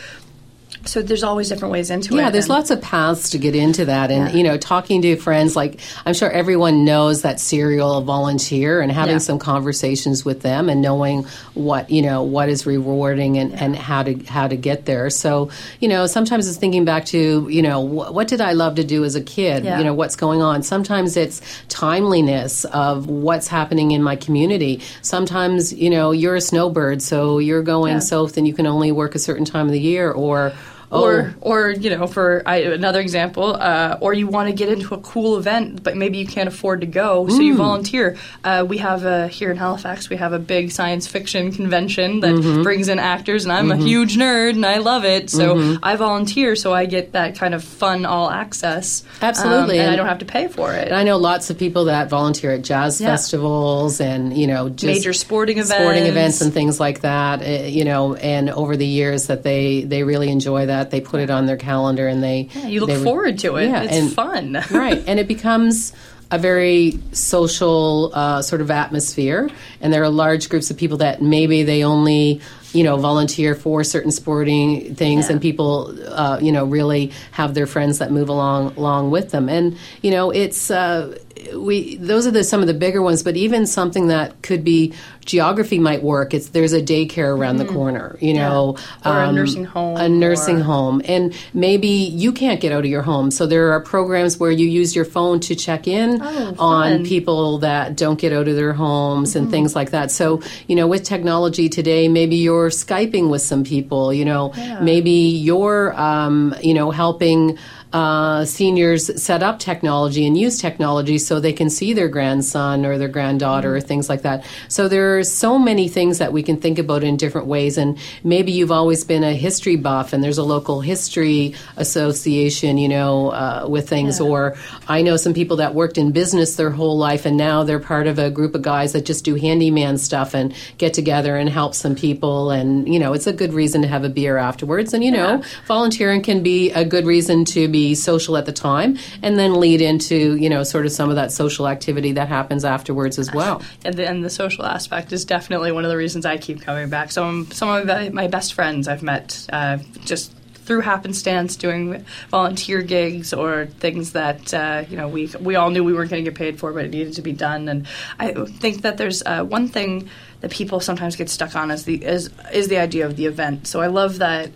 so 0.86 1.02
there's 1.02 1.22
always 1.22 1.48
different 1.48 1.72
ways 1.72 1.90
into 1.90 2.14
yeah, 2.14 2.20
it. 2.20 2.24
Yeah, 2.24 2.30
there's 2.30 2.48
lots 2.48 2.70
of 2.70 2.80
paths 2.80 3.30
to 3.30 3.38
get 3.38 3.54
into 3.54 3.86
that, 3.86 4.10
and 4.10 4.30
yeah. 4.30 4.36
you 4.36 4.42
know, 4.42 4.56
talking 4.56 5.02
to 5.02 5.16
friends. 5.16 5.56
Like 5.56 5.80
I'm 6.04 6.14
sure 6.14 6.30
everyone 6.30 6.84
knows 6.84 7.22
that 7.22 7.40
serial 7.40 8.02
volunteer, 8.02 8.80
and 8.80 8.90
having 8.92 9.14
yeah. 9.14 9.18
some 9.18 9.38
conversations 9.38 10.24
with 10.24 10.42
them, 10.42 10.68
and 10.68 10.82
knowing 10.82 11.24
what 11.54 11.90
you 11.90 12.02
know 12.02 12.22
what 12.22 12.48
is 12.48 12.66
rewarding 12.66 13.38
and, 13.38 13.52
and 13.54 13.76
how 13.76 14.02
to 14.02 14.14
how 14.24 14.48
to 14.48 14.56
get 14.56 14.84
there. 14.84 15.10
So 15.10 15.50
you 15.80 15.88
know, 15.88 16.06
sometimes 16.06 16.48
it's 16.48 16.58
thinking 16.58 16.84
back 16.84 17.06
to 17.06 17.48
you 17.48 17.62
know 17.62 17.86
wh- 17.86 18.14
what 18.14 18.28
did 18.28 18.40
I 18.40 18.52
love 18.52 18.76
to 18.76 18.84
do 18.84 19.04
as 19.04 19.14
a 19.14 19.22
kid? 19.22 19.64
You 19.64 19.84
know, 19.84 19.94
what's 19.94 20.16
going 20.16 20.42
on. 20.42 20.62
Sometimes 20.62 21.16
it's 21.16 21.40
timeliness 21.68 22.64
of 22.66 23.06
what's 23.06 23.48
happening 23.48 23.92
in 23.92 24.02
my 24.02 24.16
community. 24.16 24.80
Sometimes 25.02 25.72
you 25.72 25.90
know 25.90 26.10
you're 26.12 26.36
a 26.36 26.40
snowbird, 26.40 27.02
so 27.02 27.38
you're 27.38 27.62
going 27.62 28.00
south, 28.00 28.36
and 28.36 28.46
you 28.46 28.54
can 28.54 28.66
only 28.66 28.92
work 28.92 29.14
a 29.14 29.18
certain 29.18 29.44
time 29.44 29.66
of 29.66 29.72
the 29.72 29.80
year, 29.80 30.10
or 30.10 30.52
or 30.90 31.34
or 31.40 31.70
you 31.70 31.90
know 31.90 32.06
for 32.06 32.42
I, 32.46 32.56
another 32.58 33.00
example 33.00 33.56
uh, 33.56 33.98
or 34.00 34.12
you 34.14 34.26
want 34.26 34.48
to 34.48 34.54
get 34.54 34.68
into 34.68 34.94
a 34.94 34.98
cool 34.98 35.36
event 35.36 35.82
but 35.82 35.96
maybe 35.96 36.18
you 36.18 36.26
can't 36.26 36.48
afford 36.48 36.80
to 36.82 36.86
go 36.86 37.26
so 37.28 37.40
you 37.40 37.56
volunteer 37.56 38.16
uh, 38.44 38.64
we 38.68 38.78
have 38.78 39.04
a 39.04 39.28
here 39.28 39.50
in 39.50 39.56
halifax 39.56 40.08
we 40.08 40.16
have 40.16 40.32
a 40.32 40.38
big 40.38 40.70
science 40.70 41.06
fiction 41.06 41.52
convention 41.52 42.20
that 42.20 42.34
brings 42.62 42.88
in 42.88 42.98
actors 42.98 43.44
and 43.44 43.52
i'm 43.52 43.70
a 43.72 43.76
huge 43.76 44.16
nerd 44.16 44.50
and 44.50 44.64
i 44.66 44.78
love 44.78 45.04
it 45.04 45.30
so 45.30 45.76
i 45.82 45.96
volunteer 45.96 46.54
so 46.56 46.72
i 46.72 46.86
get 46.86 47.12
that 47.12 47.36
kind 47.36 47.54
of 47.54 47.62
fun 47.64 48.04
all 48.06 48.30
access 48.30 49.02
um, 49.02 49.28
Absolutely. 49.28 49.78
and 49.78 49.90
i 49.90 49.96
don't 49.96 50.06
have 50.08 50.18
to 50.18 50.24
pay 50.26 50.48
for 50.48 50.72
it 50.72 50.88
And 50.88 50.96
I 50.96 51.02
know 51.04 51.16
lots 51.16 51.50
of 51.50 51.58
people 51.58 51.86
that 51.86 52.08
volunteer 52.08 52.52
at 52.52 52.62
jazz 52.62 53.00
Yeah. 53.00 53.08
festivals 53.08 54.00
and 54.00 54.36
you 54.36 54.46
know 54.46 54.68
just 54.68 54.84
Major 54.84 55.12
sporting 55.12 55.56
events, 55.58 55.70
sporting 55.74 56.02
events. 56.04 56.16
events 56.16 56.40
and 56.42 56.52
things 56.52 56.78
like 56.80 57.00
that. 57.00 57.40
uh, 57.42 57.66
You 57.66 57.84
know, 57.84 58.14
and 58.14 58.50
over 58.50 58.76
the 58.76 58.86
years 58.86 59.26
that 59.28 59.42
they 59.42 59.82
they 59.82 60.02
really 60.02 60.28
enjoy 60.30 60.66
that. 60.66 60.73
They 60.82 61.00
put 61.00 61.20
it 61.20 61.30
on 61.30 61.46
their 61.46 61.56
calendar 61.56 62.08
and 62.08 62.20
they 62.22 62.48
Yeah, 62.54 62.66
you 62.66 62.80
look 62.80 62.88
they- 62.90 63.02
forward 63.04 63.38
to 63.40 63.56
it 63.56 63.68
Yeah, 63.68 63.82
it's 63.84 63.92
and- 63.96 64.12
fun 64.12 64.52
right, 64.72 65.02
and 65.06 65.20
it 65.20 65.28
becomes 65.28 65.92
a 66.30 66.38
very 66.38 66.98
social 67.12 68.10
uh, 68.14 68.42
sort 68.42 68.60
of 68.60 68.70
atmosphere. 68.70 69.48
And 69.80 69.92
there 69.92 70.02
are 70.02 70.08
large 70.08 70.48
groups 70.48 70.70
of 70.70 70.76
people 70.76 70.96
that 70.98 71.22
maybe 71.22 71.62
they 71.62 71.84
only, 71.84 72.40
you 72.72 72.82
know, 72.82 72.96
volunteer 72.96 73.54
for 73.54 73.84
certain 73.84 74.10
sporting 74.10 74.94
things, 74.96 75.26
Yeah. 75.26 75.32
and 75.32 75.40
people, 75.42 75.94
uh, 76.08 76.38
you 76.40 76.50
know, 76.50 76.64
really 76.64 77.12
have 77.32 77.54
their 77.54 77.66
friends 77.66 77.98
that 77.98 78.10
move 78.10 78.28
along 78.30 78.74
along 78.76 79.10
with 79.10 79.30
them. 79.30 79.48
And 79.48 79.76
you 80.02 80.10
know, 80.10 80.30
it's. 80.30 80.70
Uh, 80.70 81.16
we 81.54 81.96
those 81.96 82.26
are 82.26 82.30
the 82.30 82.44
some 82.44 82.60
of 82.60 82.66
the 82.66 82.74
bigger 82.74 83.02
ones, 83.02 83.22
but 83.22 83.36
even 83.36 83.66
something 83.66 84.08
that 84.08 84.40
could 84.42 84.64
be 84.64 84.92
geography 85.24 85.78
might 85.78 86.02
work. 86.02 86.34
It's 86.34 86.48
there's 86.50 86.72
a 86.72 86.82
daycare 86.82 87.36
around 87.36 87.56
the 87.56 87.64
corner, 87.64 88.16
you 88.20 88.34
know, 88.34 88.74
Mm-hmm. 88.74 89.08
Or 89.08 89.22
a 89.24 89.32
nursing 89.32 89.64
home 89.64 89.96
a 89.96 90.08
nursing 90.08 90.60
or- 90.60 90.64
home, 90.64 91.02
and 91.04 91.34
maybe 91.52 91.88
you 91.88 92.32
can't 92.32 92.60
get 92.60 92.72
out 92.72 92.80
of 92.84 92.90
your 92.90 93.02
home. 93.02 93.30
So 93.30 93.46
there 93.46 93.72
are 93.72 93.80
programs 93.80 94.38
where 94.38 94.50
you 94.50 94.66
use 94.68 94.94
your 94.94 95.04
phone 95.04 95.40
to 95.40 95.54
check 95.54 95.86
in 95.88 96.20
Oh, 96.22 96.54
on 96.58 97.04
people 97.04 97.58
that 97.58 97.96
don't 97.96 98.18
get 98.18 98.32
out 98.32 98.48
of 98.48 98.56
their 98.56 98.72
homes 98.72 99.36
and 99.36 99.50
things 99.50 99.74
like 99.74 99.90
that. 99.90 100.10
So 100.10 100.40
you 100.66 100.76
know, 100.76 100.86
with 100.86 101.04
technology 101.04 101.68
today, 101.68 102.08
maybe 102.08 102.36
you're 102.36 102.68
skyping 102.70 103.28
with 103.30 103.42
some 103.42 103.64
people. 103.64 104.12
You 104.12 104.24
know, 104.24 104.52
maybe 104.80 105.10
you're 105.10 105.98
um, 106.00 106.54
you 106.62 106.74
know 106.74 106.90
helping. 106.90 107.58
Uh, 107.94 108.44
seniors 108.44 109.22
set 109.22 109.40
up 109.40 109.60
technology 109.60 110.26
and 110.26 110.36
use 110.36 110.60
technology 110.60 111.16
so 111.16 111.38
they 111.38 111.52
can 111.52 111.70
see 111.70 111.92
their 111.92 112.08
grandson 112.08 112.84
or 112.84 112.98
their 112.98 113.06
granddaughter 113.06 113.76
or 113.76 113.80
things 113.80 114.08
like 114.08 114.22
that. 114.22 114.44
So 114.66 114.88
there 114.88 115.16
are 115.16 115.22
so 115.22 115.60
many 115.60 115.86
things 115.86 116.18
that 116.18 116.32
we 116.32 116.42
can 116.42 116.56
think 116.56 116.80
about 116.80 117.04
in 117.04 117.16
different 117.16 117.46
ways. 117.46 117.78
And 117.78 117.96
maybe 118.24 118.50
you've 118.50 118.72
always 118.72 119.04
been 119.04 119.22
a 119.22 119.32
history 119.32 119.76
buff 119.76 120.12
and 120.12 120.24
there's 120.24 120.38
a 120.38 120.42
local 120.42 120.80
history 120.80 121.54
association, 121.76 122.78
you 122.78 122.88
know, 122.88 123.30
uh, 123.30 123.66
with 123.68 123.88
things. 123.88 124.20
Or 124.20 124.56
I 124.88 125.00
know 125.02 125.16
some 125.16 125.32
people 125.32 125.58
that 125.58 125.76
worked 125.76 125.96
in 125.96 126.10
business 126.10 126.56
their 126.56 126.70
whole 126.70 126.98
life 126.98 127.24
and 127.24 127.36
now 127.36 127.62
they're 127.62 127.78
part 127.78 128.08
of 128.08 128.18
a 128.18 128.28
group 128.28 128.56
of 128.56 128.62
guys 128.62 128.92
that 128.94 129.04
just 129.04 129.24
do 129.24 129.36
handyman 129.36 129.98
stuff 129.98 130.34
and 130.34 130.52
get 130.78 130.94
together 130.94 131.36
and 131.36 131.48
help 131.48 131.76
some 131.76 131.94
people. 131.94 132.50
And, 132.50 132.92
you 132.92 132.98
know, 132.98 133.12
it's 133.12 133.28
a 133.28 133.32
good 133.32 133.52
reason 133.52 133.82
to 133.82 133.88
have 133.88 134.02
a 134.02 134.08
beer 134.08 134.36
afterwards. 134.36 134.94
And, 134.94 135.04
you 135.04 135.12
know, 135.12 135.44
volunteering 135.68 136.22
can 136.22 136.42
be 136.42 136.72
a 136.72 136.84
good 136.84 137.06
reason 137.06 137.44
to 137.54 137.68
be 137.68 137.83
social 137.92 138.36
at 138.36 138.46
the 138.46 138.52
time 138.52 138.96
and 139.22 139.38
then 139.38 139.60
lead 139.60 139.80
into, 139.80 140.36
you 140.36 140.48
know, 140.48 140.62
sort 140.62 140.86
of 140.86 140.92
some 140.92 141.10
of 141.10 141.16
that 141.16 141.32
social 141.32 141.68
activity 141.68 142.12
that 142.12 142.28
happens 142.28 142.64
afterwards 142.64 143.18
as 143.18 143.32
well. 143.32 143.60
and 143.84 143.94
the, 143.96 144.08
and 144.08 144.24
the 144.24 144.30
social 144.30 144.64
aspect 144.64 145.12
is 145.12 145.24
definitely 145.24 145.72
one 145.72 145.84
of 145.84 145.90
the 145.90 145.96
reasons 145.96 146.24
I 146.24 146.38
keep 146.38 146.62
coming 146.62 146.88
back. 146.88 147.10
Some 147.10 147.50
some 147.50 147.68
of 147.68 147.86
my, 147.86 148.08
my 148.10 148.28
best 148.28 148.54
friends 148.54 148.88
I've 148.88 149.02
met 149.02 149.46
uh, 149.52 149.78
just 150.04 150.32
through 150.64 150.80
happenstance 150.80 151.56
doing 151.56 152.04
volunteer 152.30 152.80
gigs 152.82 153.32
or 153.32 153.66
things 153.66 154.12
that 154.12 154.54
uh, 154.54 154.84
you 154.88 154.96
know 154.96 155.08
we 155.08 155.26
we 155.40 155.56
all 155.56 155.70
knew 155.70 155.84
we 155.84 155.92
weren't 155.92 156.10
going 156.10 156.24
to 156.24 156.30
get 156.30 156.38
paid 156.38 156.58
for, 156.58 156.72
but 156.72 156.84
it 156.84 156.90
needed 156.90 157.14
to 157.14 157.22
be 157.22 157.32
done. 157.32 157.68
And 157.68 157.86
I 158.18 158.32
think 158.32 158.82
that 158.82 158.96
there's 158.96 159.22
uh, 159.24 159.44
one 159.44 159.68
thing 159.68 160.08
that 160.40 160.50
people 160.50 160.80
sometimes 160.80 161.16
get 161.16 161.28
stuck 161.28 161.54
on 161.54 161.70
is 161.70 161.84
the 161.84 162.04
is 162.04 162.30
is 162.52 162.68
the 162.68 162.78
idea 162.78 163.06
of 163.06 163.16
the 163.16 163.26
event. 163.26 163.66
So 163.66 163.80
I 163.80 163.88
love 163.88 164.18
that 164.18 164.50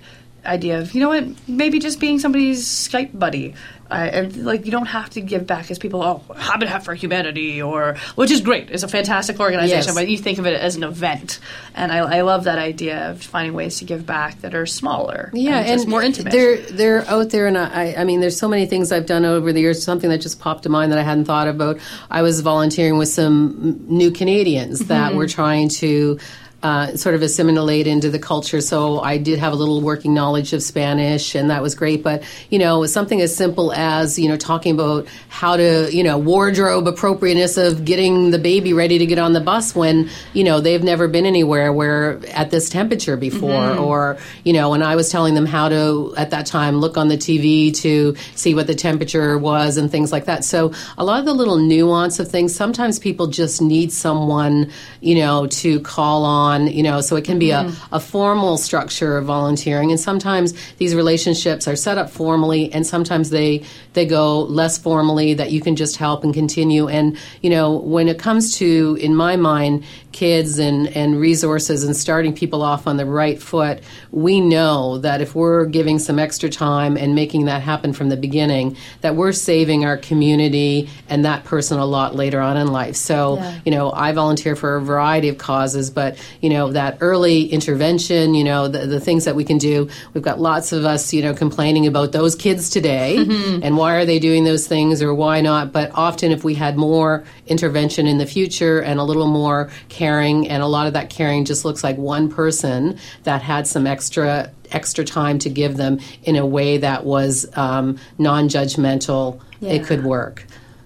idea 0.48 0.78
of 0.80 0.94
you 0.94 1.00
know 1.00 1.08
what 1.10 1.24
maybe 1.48 1.78
just 1.78 2.00
being 2.00 2.18
somebody's 2.18 2.66
Skype 2.66 3.16
buddy. 3.18 3.54
Uh, 3.90 3.94
and 3.94 4.44
like 4.44 4.66
you 4.66 4.70
don't 4.70 4.84
have 4.84 5.08
to 5.08 5.22
give 5.22 5.46
back 5.46 5.70
as 5.70 5.78
people 5.78 6.02
oh 6.02 6.22
Habitat 6.36 6.84
for 6.84 6.94
Humanity 6.94 7.62
or 7.62 7.96
which 8.16 8.30
is 8.30 8.42
great 8.42 8.70
it's 8.70 8.82
a 8.82 8.88
fantastic 8.88 9.40
organization 9.40 9.78
Yes. 9.86 9.94
but 9.94 10.08
you 10.10 10.18
think 10.18 10.38
of 10.38 10.44
it 10.46 10.60
as 10.60 10.76
an 10.76 10.82
event 10.82 11.40
and 11.74 11.90
I, 11.90 12.18
I 12.18 12.20
love 12.20 12.44
that 12.44 12.58
idea 12.58 13.10
of 13.12 13.22
finding 13.22 13.54
ways 13.54 13.78
to 13.78 13.86
give 13.86 14.04
back 14.04 14.42
that 14.42 14.54
are 14.54 14.66
smaller 14.66 15.30
Yeah, 15.32 15.60
and, 15.60 15.68
just 15.68 15.88
more 15.88 16.02
intimate 16.02 16.32
They're 16.34 16.58
they're 16.58 17.02
out 17.08 17.30
there, 17.30 17.46
and 17.46 17.56
I, 17.56 17.94
I 17.96 18.04
mean, 18.04 18.20
there's 18.20 18.38
so 18.38 18.46
many 18.46 18.66
things 18.66 18.92
I've 18.92 19.06
done 19.06 19.24
over 19.24 19.54
the 19.54 19.60
years. 19.60 19.82
Something 19.82 20.10
that 20.10 20.18
just 20.20 20.38
popped 20.38 20.64
to 20.64 20.68
mind 20.68 20.92
that 20.92 20.98
I 20.98 21.02
hadn't 21.02 21.24
thought 21.24 21.48
about. 21.48 21.78
I 22.10 22.20
was 22.20 22.42
volunteering 22.42 22.98
with 22.98 23.08
some 23.08 23.86
new 23.88 24.10
Canadians 24.10 24.80
that 24.88 25.08
Mm-hmm. 25.10 25.16
were 25.16 25.28
trying 25.28 25.70
to. 25.80 26.18
Uh, 26.60 26.96
sort 26.96 27.14
of 27.14 27.22
assimilate 27.22 27.86
into 27.86 28.10
the 28.10 28.18
culture, 28.18 28.60
so 28.60 28.98
I 28.98 29.16
did 29.16 29.38
have 29.38 29.52
a 29.52 29.54
little 29.54 29.80
working 29.80 30.12
knowledge 30.12 30.52
of 30.52 30.60
Spanish, 30.60 31.36
and 31.36 31.50
that 31.50 31.62
was 31.62 31.76
great. 31.76 32.02
But 32.02 32.24
you 32.50 32.58
know, 32.58 32.84
something 32.84 33.20
as 33.20 33.32
simple 33.36 33.72
as 33.72 34.18
you 34.18 34.28
know 34.28 34.36
talking 34.36 34.74
about 34.74 35.06
how 35.28 35.56
to 35.56 35.88
you 35.94 36.02
know 36.02 36.18
wardrobe 36.18 36.88
appropriateness 36.88 37.58
of 37.58 37.84
getting 37.84 38.32
the 38.32 38.40
baby 38.40 38.72
ready 38.72 38.98
to 38.98 39.06
get 39.06 39.20
on 39.20 39.34
the 39.34 39.40
bus 39.40 39.72
when 39.76 40.10
you 40.32 40.42
know 40.42 40.60
they've 40.60 40.82
never 40.82 41.06
been 41.06 41.26
anywhere 41.26 41.72
where 41.72 42.18
at 42.34 42.50
this 42.50 42.68
temperature 42.68 43.16
before, 43.16 43.48
Mm-hmm. 43.52 43.84
or 43.84 44.18
you 44.42 44.52
know, 44.52 44.70
when 44.70 44.82
I 44.82 44.96
was 44.96 45.10
telling 45.10 45.34
them 45.34 45.46
how 45.46 45.68
to 45.68 46.12
at 46.16 46.30
that 46.30 46.46
time 46.46 46.78
look 46.78 46.96
on 46.96 47.06
the 47.06 47.16
TV 47.16 47.72
to 47.76 48.16
see 48.34 48.56
what 48.56 48.66
the 48.66 48.74
temperature 48.74 49.38
was 49.38 49.76
and 49.76 49.92
things 49.92 50.10
like 50.10 50.24
that. 50.24 50.44
So 50.44 50.72
a 50.96 51.04
lot 51.04 51.20
of 51.20 51.24
the 51.24 51.34
little 51.34 51.58
nuance 51.58 52.18
of 52.18 52.28
things. 52.28 52.52
Sometimes 52.52 52.98
people 52.98 53.28
just 53.28 53.62
need 53.62 53.92
someone 53.92 54.72
you 55.00 55.14
know 55.14 55.46
to 55.62 55.78
call 55.82 56.24
on. 56.24 56.47
You 56.56 56.82
know, 56.82 57.00
so 57.00 57.16
it 57.16 57.24
can 57.24 57.38
be 57.38 57.50
a, 57.50 57.64
mm-hmm. 57.64 57.94
a 57.94 58.00
formal 58.00 58.56
structure 58.56 59.16
of 59.16 59.26
volunteering, 59.26 59.90
and 59.90 60.00
sometimes 60.00 60.54
these 60.76 60.94
relationships 60.94 61.68
are 61.68 61.76
set 61.76 61.98
up 61.98 62.10
formally, 62.10 62.72
and 62.72 62.86
sometimes 62.86 63.30
they 63.30 63.62
they 63.92 64.06
go 64.06 64.42
less 64.42 64.78
formally 64.78 65.34
that 65.34 65.50
you 65.50 65.60
can 65.60 65.76
just 65.76 65.96
help 65.96 66.24
and 66.24 66.34
continue. 66.34 66.88
And 66.88 67.16
you 67.42 67.50
know, 67.50 67.76
when 67.76 68.08
it 68.08 68.18
comes 68.18 68.56
to, 68.58 68.98
in 69.00 69.14
my 69.14 69.36
mind, 69.36 69.84
kids 70.18 70.58
and 70.58 70.88
and 70.96 71.20
resources 71.20 71.84
and 71.84 71.96
starting 71.96 72.34
people 72.34 72.60
off 72.60 72.88
on 72.88 72.96
the 72.96 73.06
right 73.06 73.40
foot, 73.40 73.78
we 74.10 74.40
know 74.40 74.98
that 74.98 75.20
if 75.20 75.32
we're 75.34 75.64
giving 75.64 76.00
some 76.00 76.18
extra 76.18 76.48
time 76.48 76.96
and 76.96 77.14
making 77.14 77.44
that 77.44 77.62
happen 77.62 77.92
from 77.92 78.08
the 78.08 78.16
beginning, 78.16 78.76
that 79.02 79.14
we're 79.14 79.30
saving 79.32 79.84
our 79.84 79.96
community 79.96 80.90
and 81.08 81.24
that 81.24 81.44
person 81.44 81.78
a 81.78 81.84
lot 81.86 82.16
later 82.16 82.40
on 82.40 82.56
in 82.56 82.66
life. 82.66 82.96
So, 82.96 83.36
Yeah. 83.36 83.54
you 83.64 83.70
know, 83.70 83.92
I 83.92 84.10
volunteer 84.12 84.56
for 84.56 84.74
a 84.74 84.80
variety 84.80 85.28
of 85.28 85.38
causes, 85.38 85.88
but 85.88 86.16
you 86.40 86.50
know, 86.50 86.72
that 86.72 86.98
early 87.00 87.46
intervention, 87.46 88.34
you 88.34 88.42
know, 88.42 88.66
the, 88.66 88.86
the 88.86 89.00
things 89.00 89.24
that 89.24 89.36
we 89.36 89.44
can 89.44 89.58
do. 89.58 89.88
We've 90.14 90.24
got 90.24 90.40
lots 90.40 90.72
of 90.72 90.84
us, 90.84 91.12
you 91.12 91.22
know, 91.22 91.32
complaining 91.34 91.86
about 91.86 92.10
those 92.10 92.34
kids 92.34 92.70
today 92.70 93.16
mm-hmm. 93.18 93.62
and 93.62 93.76
why 93.76 93.94
are 93.94 94.04
they 94.04 94.18
doing 94.18 94.42
those 94.42 94.66
things 94.66 95.00
or 95.00 95.14
why 95.14 95.40
not. 95.42 95.70
But 95.72 95.92
often, 95.94 96.32
if 96.32 96.42
we 96.42 96.54
had 96.54 96.76
more 96.76 97.22
intervention 97.46 98.06
in 98.08 98.18
the 98.18 98.26
future 98.26 98.80
and 98.80 98.98
a 98.98 99.04
little 99.04 99.28
more 99.28 99.70
caring, 100.08 100.48
and 100.48 100.62
a 100.62 100.66
lot 100.66 100.86
of 100.86 100.94
that 100.94 101.10
caring 101.10 101.44
just 101.44 101.64
looks 101.64 101.84
like 101.84 101.96
one 101.98 102.28
person 102.30 102.98
that 103.24 103.42
had 103.42 103.66
some 103.66 103.86
extra 103.86 104.50
extra 104.70 105.04
time 105.04 105.38
to 105.38 105.48
give 105.48 105.76
them 105.76 105.98
in 106.24 106.36
a 106.36 106.44
way 106.46 106.76
that 106.78 107.04
was 107.04 107.46
um, 107.56 107.98
non-judgmental, 108.18 109.40
Yeah. 109.60 109.70
it 109.72 109.86
could 109.86 110.04
work. 110.04 110.44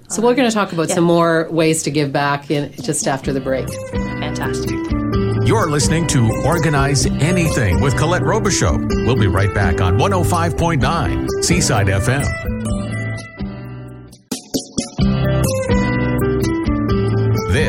So 0.08 0.22
we're 0.22 0.34
going 0.34 0.48
to 0.48 0.54
talk 0.54 0.72
about 0.72 0.88
some 0.88 1.02
more 1.04 1.48
ways 1.50 1.82
to 1.84 1.90
give 1.90 2.12
back 2.12 2.48
in, 2.50 2.72
just 2.80 3.08
after 3.08 3.32
the 3.32 3.40
break. 3.40 3.68
fantastic 4.20 4.70
You're 5.48 5.68
listening 5.68 6.06
to 6.08 6.30
Organize 6.46 7.06
Anything 7.06 7.80
with 7.80 7.96
Colette 7.96 8.22
Robichaux. 8.22 9.06
We'll 9.06 9.16
be 9.16 9.26
right 9.26 9.52
back 9.52 9.80
on 9.80 9.98
105.9 9.98 11.28
Seaside 11.42 11.88
FM. 11.88 12.51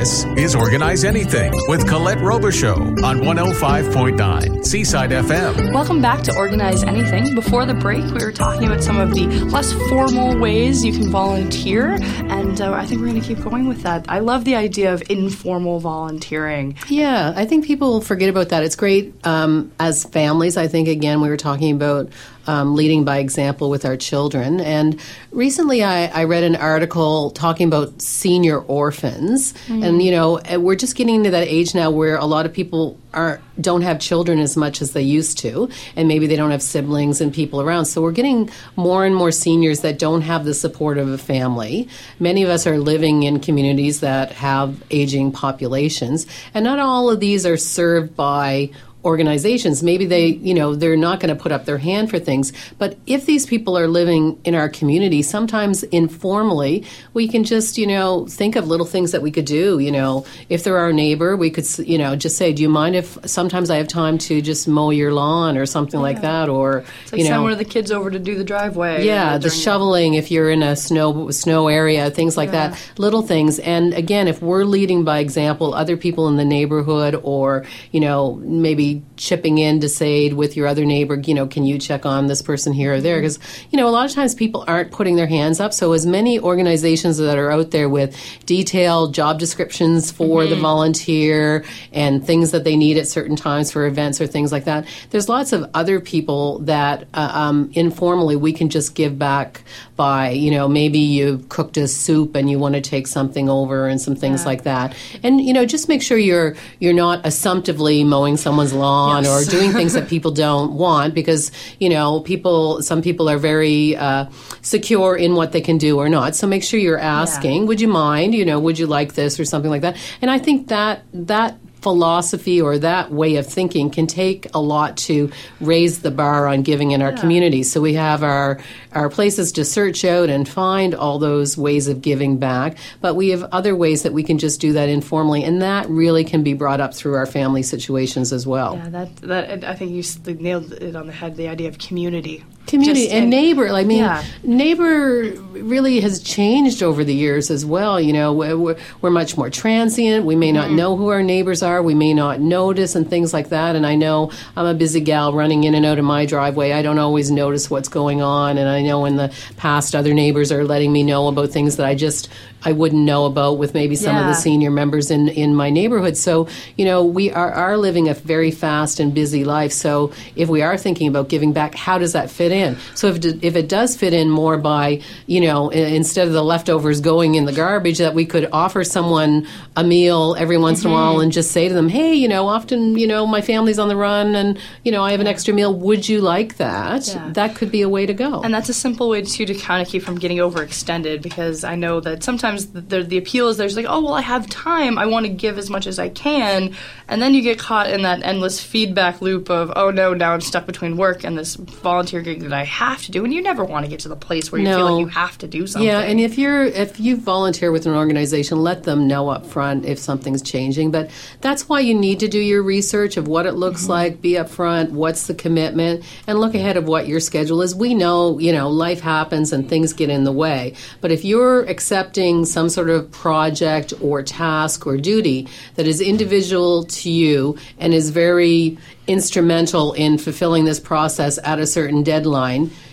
This 0.03 0.25
is 0.35 0.53
Organize 0.53 1.05
Anything 1.05 1.53
with 1.69 1.87
Colette 1.87 2.17
Robichaux 2.17 3.01
on 3.03 3.21
105.9 3.21 4.65
Seaside 4.65 5.11
FM. 5.11 5.71
Welcome 5.71 6.01
back 6.01 6.21
to 6.23 6.35
Organize 6.35 6.83
Anything. 6.83 7.33
Before 7.33 7.65
the 7.65 7.73
break, 7.73 8.03
we 8.03 8.21
were 8.21 8.33
talking 8.33 8.65
about 8.65 8.83
some 8.83 8.99
of 8.99 9.13
the 9.13 9.27
less 9.45 9.71
formal 9.87 10.37
ways 10.37 10.83
you 10.83 10.91
can 10.91 11.09
volunteer, 11.09 11.91
and 12.27 12.59
uh, 12.59 12.73
I 12.73 12.85
think 12.85 12.99
we're 12.99 13.07
going 13.07 13.21
to 13.21 13.25
keep 13.25 13.41
going 13.41 13.65
with 13.65 13.83
that. 13.83 14.03
I 14.09 14.19
love 14.19 14.43
the 14.43 14.55
idea 14.55 14.93
of 14.93 15.01
informal 15.09 15.79
volunteering. 15.79 16.77
Yeah, 16.89 17.31
I 17.33 17.45
think 17.45 17.63
people 17.63 18.01
forget 18.01 18.27
about 18.27 18.49
that. 18.49 18.61
It's 18.61 18.75
great 18.75 19.15
um, 19.25 19.71
as 19.79 20.03
families. 20.03 20.57
I 20.57 20.67
think 20.67 20.89
again 20.89 21.21
we 21.21 21.29
were 21.29 21.37
talking 21.37 21.73
about 21.73 22.09
um, 22.47 22.75
leading 22.75 23.03
by 23.03 23.17
example 23.17 23.69
with 23.69 23.85
our 23.85 23.97
children. 23.97 24.59
And 24.59 24.99
recently, 25.31 25.83
I, 25.83 26.07
I 26.07 26.23
read 26.25 26.43
an 26.43 26.55
article 26.55 27.31
talking 27.31 27.67
about 27.67 28.01
senior 28.01 28.59
orphans, 28.59 29.53
mm. 29.67 29.85
and 29.85 30.01
you 30.01 30.11
know, 30.11 30.41
we're 30.57 30.75
just 30.75 30.95
getting 30.95 31.15
into 31.15 31.31
that 31.31 31.47
age 31.47 31.73
now 31.73 31.91
where 31.91 32.15
a 32.17 32.25
lot 32.25 32.45
of 32.45 32.53
people 32.53 32.97
are 33.13 33.39
don't 33.61 33.83
have 33.83 33.99
children 33.99 34.39
as 34.39 34.57
much 34.57 34.81
as 34.81 34.93
they 34.93 35.01
used 35.01 35.37
to, 35.39 35.69
and 35.95 36.07
maybe 36.07 36.27
they 36.27 36.35
don't 36.35 36.51
have 36.51 36.63
siblings 36.63 37.21
and 37.21 37.33
people 37.33 37.61
around. 37.61 37.85
So 37.85 38.01
we're 38.01 38.11
getting 38.11 38.49
more 38.75 39.05
and 39.05 39.15
more 39.15 39.31
seniors 39.31 39.81
that 39.81 39.99
don't 39.99 40.21
have 40.21 40.45
the 40.45 40.53
support 40.53 40.97
of 40.97 41.07
a 41.09 41.17
family. 41.17 41.87
Many 42.19 42.43
of 42.43 42.49
us 42.49 42.65
are 42.65 42.77
living 42.77 43.23
in 43.23 43.39
communities 43.39 43.99
that 43.99 44.31
have 44.31 44.83
aging 44.91 45.31
populations, 45.31 46.25
and 46.53 46.63
not 46.63 46.79
all 46.79 47.09
of 47.09 47.19
these 47.19 47.45
are 47.45 47.57
served 47.57 48.15
by 48.15 48.71
organizations. 49.05 49.83
Maybe 49.83 50.05
they 50.05 50.27
you 50.27 50.53
know 50.53 50.75
they're 50.75 50.95
not 50.95 51.19
going 51.19 51.35
to 51.35 51.41
put 51.41 51.51
up 51.51 51.65
their 51.65 51.77
hand 51.77 52.09
for 52.09 52.19
things. 52.19 52.53
But 52.77 52.97
if 53.05 53.25
these 53.25 53.45
people 53.45 53.77
are 53.77 53.87
living 53.87 54.39
in 54.43 54.55
our 54.55 54.69
community 54.69 55.21
sometimes 55.21 55.83
informally 55.83 56.85
we 57.13 57.27
can 57.27 57.43
just 57.43 57.77
you 57.77 57.87
know 57.87 58.25
think 58.27 58.55
of 58.55 58.67
little 58.67 58.85
things 58.85 59.11
that 59.11 59.21
we 59.21 59.31
could 59.31 59.45
do 59.45 59.79
you 59.79 59.91
know. 59.91 60.25
If 60.49 60.63
they're 60.63 60.77
our 60.77 60.93
neighbor 60.93 61.35
we 61.35 61.49
could 61.49 61.67
you 61.79 61.97
know 61.97 62.15
just 62.15 62.37
say 62.37 62.53
do 62.53 62.61
you 62.61 62.69
mind 62.69 62.95
if 62.95 63.17
sometimes 63.25 63.69
i 63.69 63.77
have 63.77 63.87
time 63.87 64.17
to 64.17 64.41
just 64.41 64.67
mow 64.67 64.89
your 64.89 65.13
lawn 65.13 65.57
or 65.57 65.65
something 65.65 65.99
yeah. 65.99 66.03
like 66.03 66.21
that? 66.21 66.49
Or 66.49 66.83
like 67.11 67.19
you 67.19 67.23
know 67.25 67.31
send 67.31 67.43
one 67.43 67.51
of 67.51 67.57
the 67.57 67.65
kids 67.65 67.91
over 67.91 68.09
to 68.09 68.19
do 68.19 68.35
the 68.35 68.43
driveway 68.43 69.05
yeah 69.05 69.37
the 69.37 69.49
shoveling 69.49 70.13
if 70.13 70.31
you're 70.31 70.49
in 70.49 70.63
a 70.63 70.75
snow 70.75 71.29
snow 71.31 71.67
area 71.67 72.09
things 72.09 72.37
like 72.37 72.51
yeah. 72.51 72.69
that 72.69 72.91
little 72.97 73.21
things. 73.21 73.59
And 73.59 73.93
again 73.93 74.27
if 74.27 74.41
we're 74.41 74.63
leading 74.63 75.03
by 75.03 75.19
example 75.19 75.73
other 75.73 75.97
people 75.97 76.27
in 76.27 76.37
the 76.37 76.45
neighborhood 76.45 77.19
or 77.23 77.65
you 77.91 77.99
know 77.99 78.35
maybe 78.35 78.92
mean, 78.93 79.12
chipping 79.23 79.57
in 79.57 79.79
to 79.79 79.87
say 79.87 80.31
with 80.33 80.57
your 80.57 80.67
other 80.67 80.83
neighbor, 80.85 81.15
you 81.15 81.33
know, 81.33 81.47
can 81.47 81.65
you 81.65 81.79
check 81.79 82.05
on 82.05 82.27
this 82.27 82.41
person 82.41 82.73
here 82.73 82.95
or 82.95 83.01
there? 83.01 83.19
Because, 83.19 83.37
mm-hmm. 83.37 83.67
you 83.71 83.77
know, 83.77 83.87
a 83.87 83.91
lot 83.91 84.05
of 84.05 84.11
times 84.11 84.35
people 84.35 84.65
aren't 84.67 84.91
putting 84.91 85.15
their 85.15 85.27
hands 85.27 85.59
up. 85.59 85.73
So, 85.73 85.93
as 85.93 86.05
many 86.05 86.39
organizations 86.39 87.17
that 87.17 87.37
are 87.37 87.49
out 87.49 87.71
there 87.71 87.87
with 87.87 88.15
detailed 88.45 89.13
job 89.13 89.39
descriptions 89.39 90.11
for 90.11 90.41
mm-hmm. 90.41 90.49
the 90.49 90.55
volunteer 90.57 91.63
and 91.93 92.25
things 92.25 92.51
that 92.51 92.65
they 92.65 92.75
need 92.75 92.97
at 92.97 93.07
certain 93.07 93.37
times 93.37 93.71
for 93.71 93.85
events 93.85 94.19
or 94.19 94.27
things 94.27 94.51
like 94.51 94.65
that, 94.65 94.85
there's 95.11 95.29
lots 95.29 95.53
of 95.53 95.69
other 95.73 96.01
people 96.01 96.59
that 96.59 97.07
uh, 97.13 97.31
um, 97.33 97.71
informally 97.73 98.35
we 98.35 98.51
can 98.51 98.69
just 98.69 98.93
give 98.93 99.17
back 99.17 99.61
by, 99.95 100.31
you 100.31 100.51
know, 100.51 100.67
maybe 100.67 100.99
you 100.99 101.45
cooked 101.47 101.77
a 101.77 101.87
soup 101.87 102.35
and 102.35 102.49
you 102.49 102.59
want 102.59 102.75
to 102.75 102.81
take 102.81 103.07
something 103.07 103.47
over 103.47 103.87
and 103.87 104.01
some 104.01 104.15
things 104.15 104.41
yeah. 104.41 104.47
like 104.47 104.63
that. 104.63 104.95
And, 105.21 105.39
you 105.39 105.53
know, 105.53 105.65
just 105.65 105.87
make 105.87 106.01
sure 106.01 106.17
you're 106.17 106.55
you're 106.79 106.93
not 106.93 107.25
assumptively 107.25 108.03
mowing 108.03 108.35
someone's 108.35 108.73
lawn 108.73 109.12
yes. 109.21 109.47
or 109.47 109.51
doing 109.51 109.71
things 109.71 109.93
that 109.93 110.07
people 110.13 110.31
don't 110.31 110.73
want 110.73 111.13
because, 111.13 111.51
you 111.79 111.89
know, 111.89 112.21
people 112.21 112.81
some 112.81 113.01
people 113.01 113.29
are 113.29 113.37
very 113.37 113.95
uh, 113.95 114.25
secure 114.61 115.15
in 115.15 115.35
what 115.35 115.51
they 115.51 115.61
can 115.61 115.77
do 115.77 115.99
or 115.99 116.09
not. 116.09 116.35
So 116.35 116.47
make 116.47 116.63
sure 116.63 116.79
you're 116.79 116.97
asking, 116.97 117.61
yeah. 117.61 117.67
would 117.67 117.79
you 117.79 117.87
mind, 117.87 118.33
you 118.33 118.45
know, 118.45 118.59
would 118.59 118.79
you 118.79 118.87
like 118.87 119.13
this 119.13 119.39
or 119.39 119.45
something 119.45 119.69
like 119.69 119.81
that. 119.81 119.97
And 120.21 120.31
I 120.31 120.39
think 120.39 120.67
that 120.69 121.03
that 121.13 121.57
philosophy 121.83 122.61
or 122.61 122.79
that 122.79 123.11
way 123.11 123.35
of 123.35 123.45
thinking 123.45 123.89
can 123.89 124.07
take 124.07 124.47
a 124.53 124.59
lot 124.59 124.97
to 124.97 125.29
raise 125.59 125.99
the 125.99 126.11
bar 126.11 126.47
on 126.47 126.63
giving 126.63 126.91
in 126.91 127.01
our 127.01 127.11
yeah. 127.11 127.19
communities. 127.19 127.71
So 127.71 127.81
we 127.81 127.93
have 127.93 128.23
our 128.23 128.59
our 128.93 129.09
places 129.09 129.51
to 129.53 129.65
search 129.65 130.05
out 130.05 130.29
and 130.29 130.47
find 130.47 130.95
all 130.95 131.19
those 131.19 131.57
ways 131.57 131.87
of 131.87 132.01
giving 132.01 132.37
back, 132.37 132.77
but 133.01 133.15
we 133.15 133.29
have 133.29 133.43
other 133.51 133.75
ways 133.75 134.03
that 134.03 134.13
we 134.13 134.23
can 134.23 134.37
just 134.37 134.61
do 134.61 134.73
that 134.73 134.89
informally, 134.89 135.43
and 135.43 135.61
that 135.61 135.89
really 135.89 136.23
can 136.23 136.43
be 136.43 136.53
brought 136.53 136.79
up 136.79 136.93
through 136.93 137.15
our 137.15 137.25
family 137.25 137.63
situations 137.63 138.31
as 138.31 138.47
well. 138.47 138.75
Yeah, 138.75 138.89
that 138.89 139.15
that 139.17 139.63
I 139.63 139.75
think 139.75 139.91
you 139.91 140.33
nailed 140.35 140.71
it 140.73 140.95
on 140.95 141.07
the 141.07 141.13
head. 141.13 141.35
The 141.35 141.49
idea 141.49 141.67
of 141.67 141.77
community 141.77 142.43
community 142.67 143.01
Just, 143.01 143.13
and, 143.13 143.23
and, 143.23 143.29
neighbor 143.29 143.67
i 143.69 143.83
mean 143.83 143.99
yeah. 143.99 144.23
neighbor 144.43 145.31
really 145.51 145.99
has 145.99 146.21
changed 146.21 146.81
over 146.81 147.03
the 147.03 147.13
years 147.13 147.51
as 147.51 147.65
well 147.65 147.99
you 147.99 148.13
know 148.13 148.33
we're, 148.33 148.77
we're 149.01 149.09
much 149.09 149.37
more 149.37 149.49
transient 149.49 150.25
we 150.25 150.35
may 150.35 150.51
not 150.51 150.67
mm-hmm. 150.67 150.77
know 150.77 150.95
who 150.95 151.09
our 151.09 151.21
neighbors 151.23 151.61
are 151.61 151.83
we 151.83 151.93
may 151.93 152.13
not 152.13 152.39
notice 152.39 152.95
and 152.95 153.09
things 153.09 153.33
like 153.33 153.49
that 153.49 153.75
and 153.75 153.85
i 153.85 153.95
know 153.95 154.31
i'm 154.55 154.65
a 154.65 154.73
busy 154.73 155.01
gal 155.01 155.33
running 155.33 155.63
in 155.65 155.75
and 155.75 155.85
out 155.85 155.99
of 155.99 156.05
my 156.05 156.25
driveway 156.25 156.71
i 156.71 156.81
don't 156.81 156.99
always 156.99 157.29
notice 157.29 157.69
what's 157.69 157.89
going 157.89 158.21
on 158.21 158.57
and 158.57 158.69
i 158.69 158.81
know 158.81 159.05
in 159.05 159.17
the 159.17 159.33
past 159.57 159.93
other 159.93 160.13
neighbors 160.13 160.51
are 160.51 160.63
letting 160.63 160.91
me 160.91 161.03
know 161.03 161.27
about 161.27 161.49
things 161.49 161.77
that 161.77 161.85
i 161.85 161.93
just 161.93 162.29
I 162.65 162.71
wouldn't 162.71 163.03
know 163.03 163.25
about 163.25 163.57
with 163.57 163.73
maybe 163.73 163.95
some 163.95 164.15
yeah. 164.15 164.21
of 164.21 164.27
the 164.27 164.33
senior 164.33 164.71
members 164.71 165.11
in, 165.11 165.27
in 165.27 165.53
my 165.55 165.69
neighborhood. 165.69 166.15
So, 166.15 166.47
you 166.77 166.85
know, 166.85 167.03
we 167.03 167.31
are, 167.31 167.51
are 167.51 167.77
living 167.77 168.07
a 168.07 168.13
very 168.13 168.51
fast 168.51 168.99
and 168.99 169.13
busy 169.13 169.43
life. 169.43 169.73
So, 169.73 170.13
if 170.35 170.49
we 170.49 170.61
are 170.61 170.77
thinking 170.77 171.07
about 171.07 171.29
giving 171.29 171.53
back, 171.53 171.75
how 171.75 171.97
does 171.97 172.13
that 172.13 172.29
fit 172.29 172.51
in? 172.53 172.77
So, 172.95 173.07
if, 173.07 173.23
if 173.43 173.55
it 173.55 173.67
does 173.67 173.97
fit 173.97 174.13
in 174.13 174.29
more 174.29 174.57
by, 174.57 175.01
you 175.27 175.41
know, 175.41 175.69
instead 175.69 176.27
of 176.27 176.33
the 176.33 176.43
leftovers 176.43 177.01
going 177.01 177.35
in 177.35 177.45
the 177.45 177.53
garbage, 177.53 177.97
that 177.97 178.13
we 178.13 178.25
could 178.25 178.49
offer 178.51 178.83
someone 178.83 179.47
a 179.75 179.83
meal 179.83 180.35
every 180.37 180.57
once 180.57 180.79
mm-hmm. 180.79 180.89
in 180.89 180.93
a 180.93 180.95
while 180.95 181.13
mm-hmm. 181.13 181.23
and 181.23 181.31
just 181.31 181.51
say 181.51 181.67
to 181.67 181.73
them, 181.73 181.89
hey, 181.89 182.13
you 182.13 182.27
know, 182.27 182.47
often, 182.47 182.97
you 182.97 183.07
know, 183.07 183.25
my 183.25 183.41
family's 183.41 183.79
on 183.79 183.87
the 183.87 183.95
run 183.95 184.35
and, 184.35 184.59
you 184.83 184.91
know, 184.91 185.03
I 185.03 185.11
have 185.11 185.19
an 185.19 185.27
extra 185.27 185.53
meal. 185.53 185.73
Would 185.73 186.07
you 186.07 186.21
like 186.21 186.57
that? 186.57 187.07
Yeah. 187.07 187.29
That 187.33 187.55
could 187.55 187.71
be 187.71 187.81
a 187.81 187.89
way 187.89 188.05
to 188.05 188.13
go. 188.13 188.41
And 188.41 188.53
that's 188.53 188.69
a 188.69 188.73
simple 188.73 189.09
way, 189.09 189.23
too, 189.23 189.45
to 189.45 189.53
kind 189.55 189.81
of 189.81 189.87
keep 189.87 190.03
from 190.03 190.19
getting 190.19 190.37
overextended 190.37 191.21
because 191.21 191.63
I 191.63 191.75
know 191.75 191.99
that 192.01 192.23
sometimes 192.23 192.43
sometimes 192.43 192.87
the, 192.87 193.03
the 193.03 193.17
appeal 193.17 193.47
is 193.49 193.57
there's 193.57 193.75
like, 193.75 193.85
oh, 193.87 194.03
well, 194.03 194.13
I 194.13 194.21
have 194.21 194.49
time. 194.49 194.97
I 194.97 195.05
want 195.05 195.25
to 195.25 195.31
give 195.31 195.57
as 195.57 195.69
much 195.69 195.87
as 195.87 195.99
I 195.99 196.09
can. 196.09 196.75
And 197.07 197.21
then 197.21 197.33
you 197.33 197.41
get 197.41 197.59
caught 197.59 197.89
in 197.89 198.03
that 198.03 198.23
endless 198.23 198.61
feedback 198.61 199.21
loop 199.21 199.49
of, 199.49 199.71
oh, 199.75 199.91
no, 199.91 200.13
now 200.13 200.33
I'm 200.33 200.41
stuck 200.41 200.65
between 200.65 200.97
work 200.97 201.23
and 201.23 201.37
this 201.37 201.55
volunteer 201.55 202.21
gig 202.21 202.42
that 202.43 202.53
I 202.53 202.63
have 202.63 203.01
to 203.03 203.11
do. 203.11 203.23
And 203.23 203.33
you 203.33 203.41
never 203.41 203.63
want 203.63 203.85
to 203.85 203.89
get 203.89 204.01
to 204.01 204.09
the 204.09 204.15
place 204.15 204.51
where 204.51 204.59
you 204.59 204.67
no. 204.67 204.77
feel 204.77 204.91
like 204.91 204.99
you 205.01 205.07
have 205.07 205.37
to 205.39 205.47
do 205.47 205.67
something. 205.67 205.87
Yeah, 205.87 205.99
and 205.99 206.19
if 206.19 206.37
you're 206.37 206.63
if 206.63 206.99
you 206.99 207.17
volunteer 207.17 207.71
with 207.71 207.85
an 207.85 207.93
organization, 207.93 208.61
let 208.61 208.83
them 208.83 209.07
know 209.07 209.29
up 209.29 209.45
front 209.45 209.85
if 209.85 209.99
something's 209.99 210.41
changing. 210.41 210.91
But 210.91 211.09
that's 211.41 211.67
why 211.67 211.79
you 211.79 211.93
need 211.93 212.19
to 212.21 212.27
do 212.27 212.39
your 212.39 212.63
research 212.63 213.17
of 213.17 213.27
what 213.27 213.45
it 213.45 213.53
looks 213.53 213.83
mm-hmm. 213.83 213.91
like, 213.91 214.21
be 214.21 214.33
upfront, 214.33 214.91
what's 214.91 215.27
the 215.27 215.33
commitment, 215.33 216.03
and 216.27 216.39
look 216.39 216.55
ahead 216.55 216.77
of 216.77 216.87
what 216.87 217.07
your 217.07 217.19
schedule 217.19 217.61
is. 217.61 217.75
We 217.75 217.93
know, 217.93 218.39
you 218.39 218.51
know, 218.51 218.69
life 218.69 219.01
happens 219.01 219.53
and 219.53 219.67
things 219.67 219.93
get 219.93 220.09
in 220.09 220.23
the 220.23 220.31
way. 220.31 220.75
But 221.01 221.11
if 221.11 221.25
you're 221.25 221.61
accepting 221.63 222.45
some 222.45 222.69
sort 222.69 222.89
of 222.89 223.11
project 223.11 223.93
or 224.01 224.23
task 224.23 224.85
or 224.85 224.97
duty 224.97 225.47
that 225.75 225.87
is 225.87 226.01
individual 226.01 226.83
to 226.85 227.09
you 227.09 227.57
and 227.79 227.93
is 227.93 228.09
very 228.09 228.77
instrumental 229.07 229.93
in 229.93 230.17
fulfilling 230.17 230.65
this 230.65 230.79
process 230.79 231.37
at 231.43 231.59
a 231.59 231.67
certain 231.67 232.03
deadline, 232.03 232.32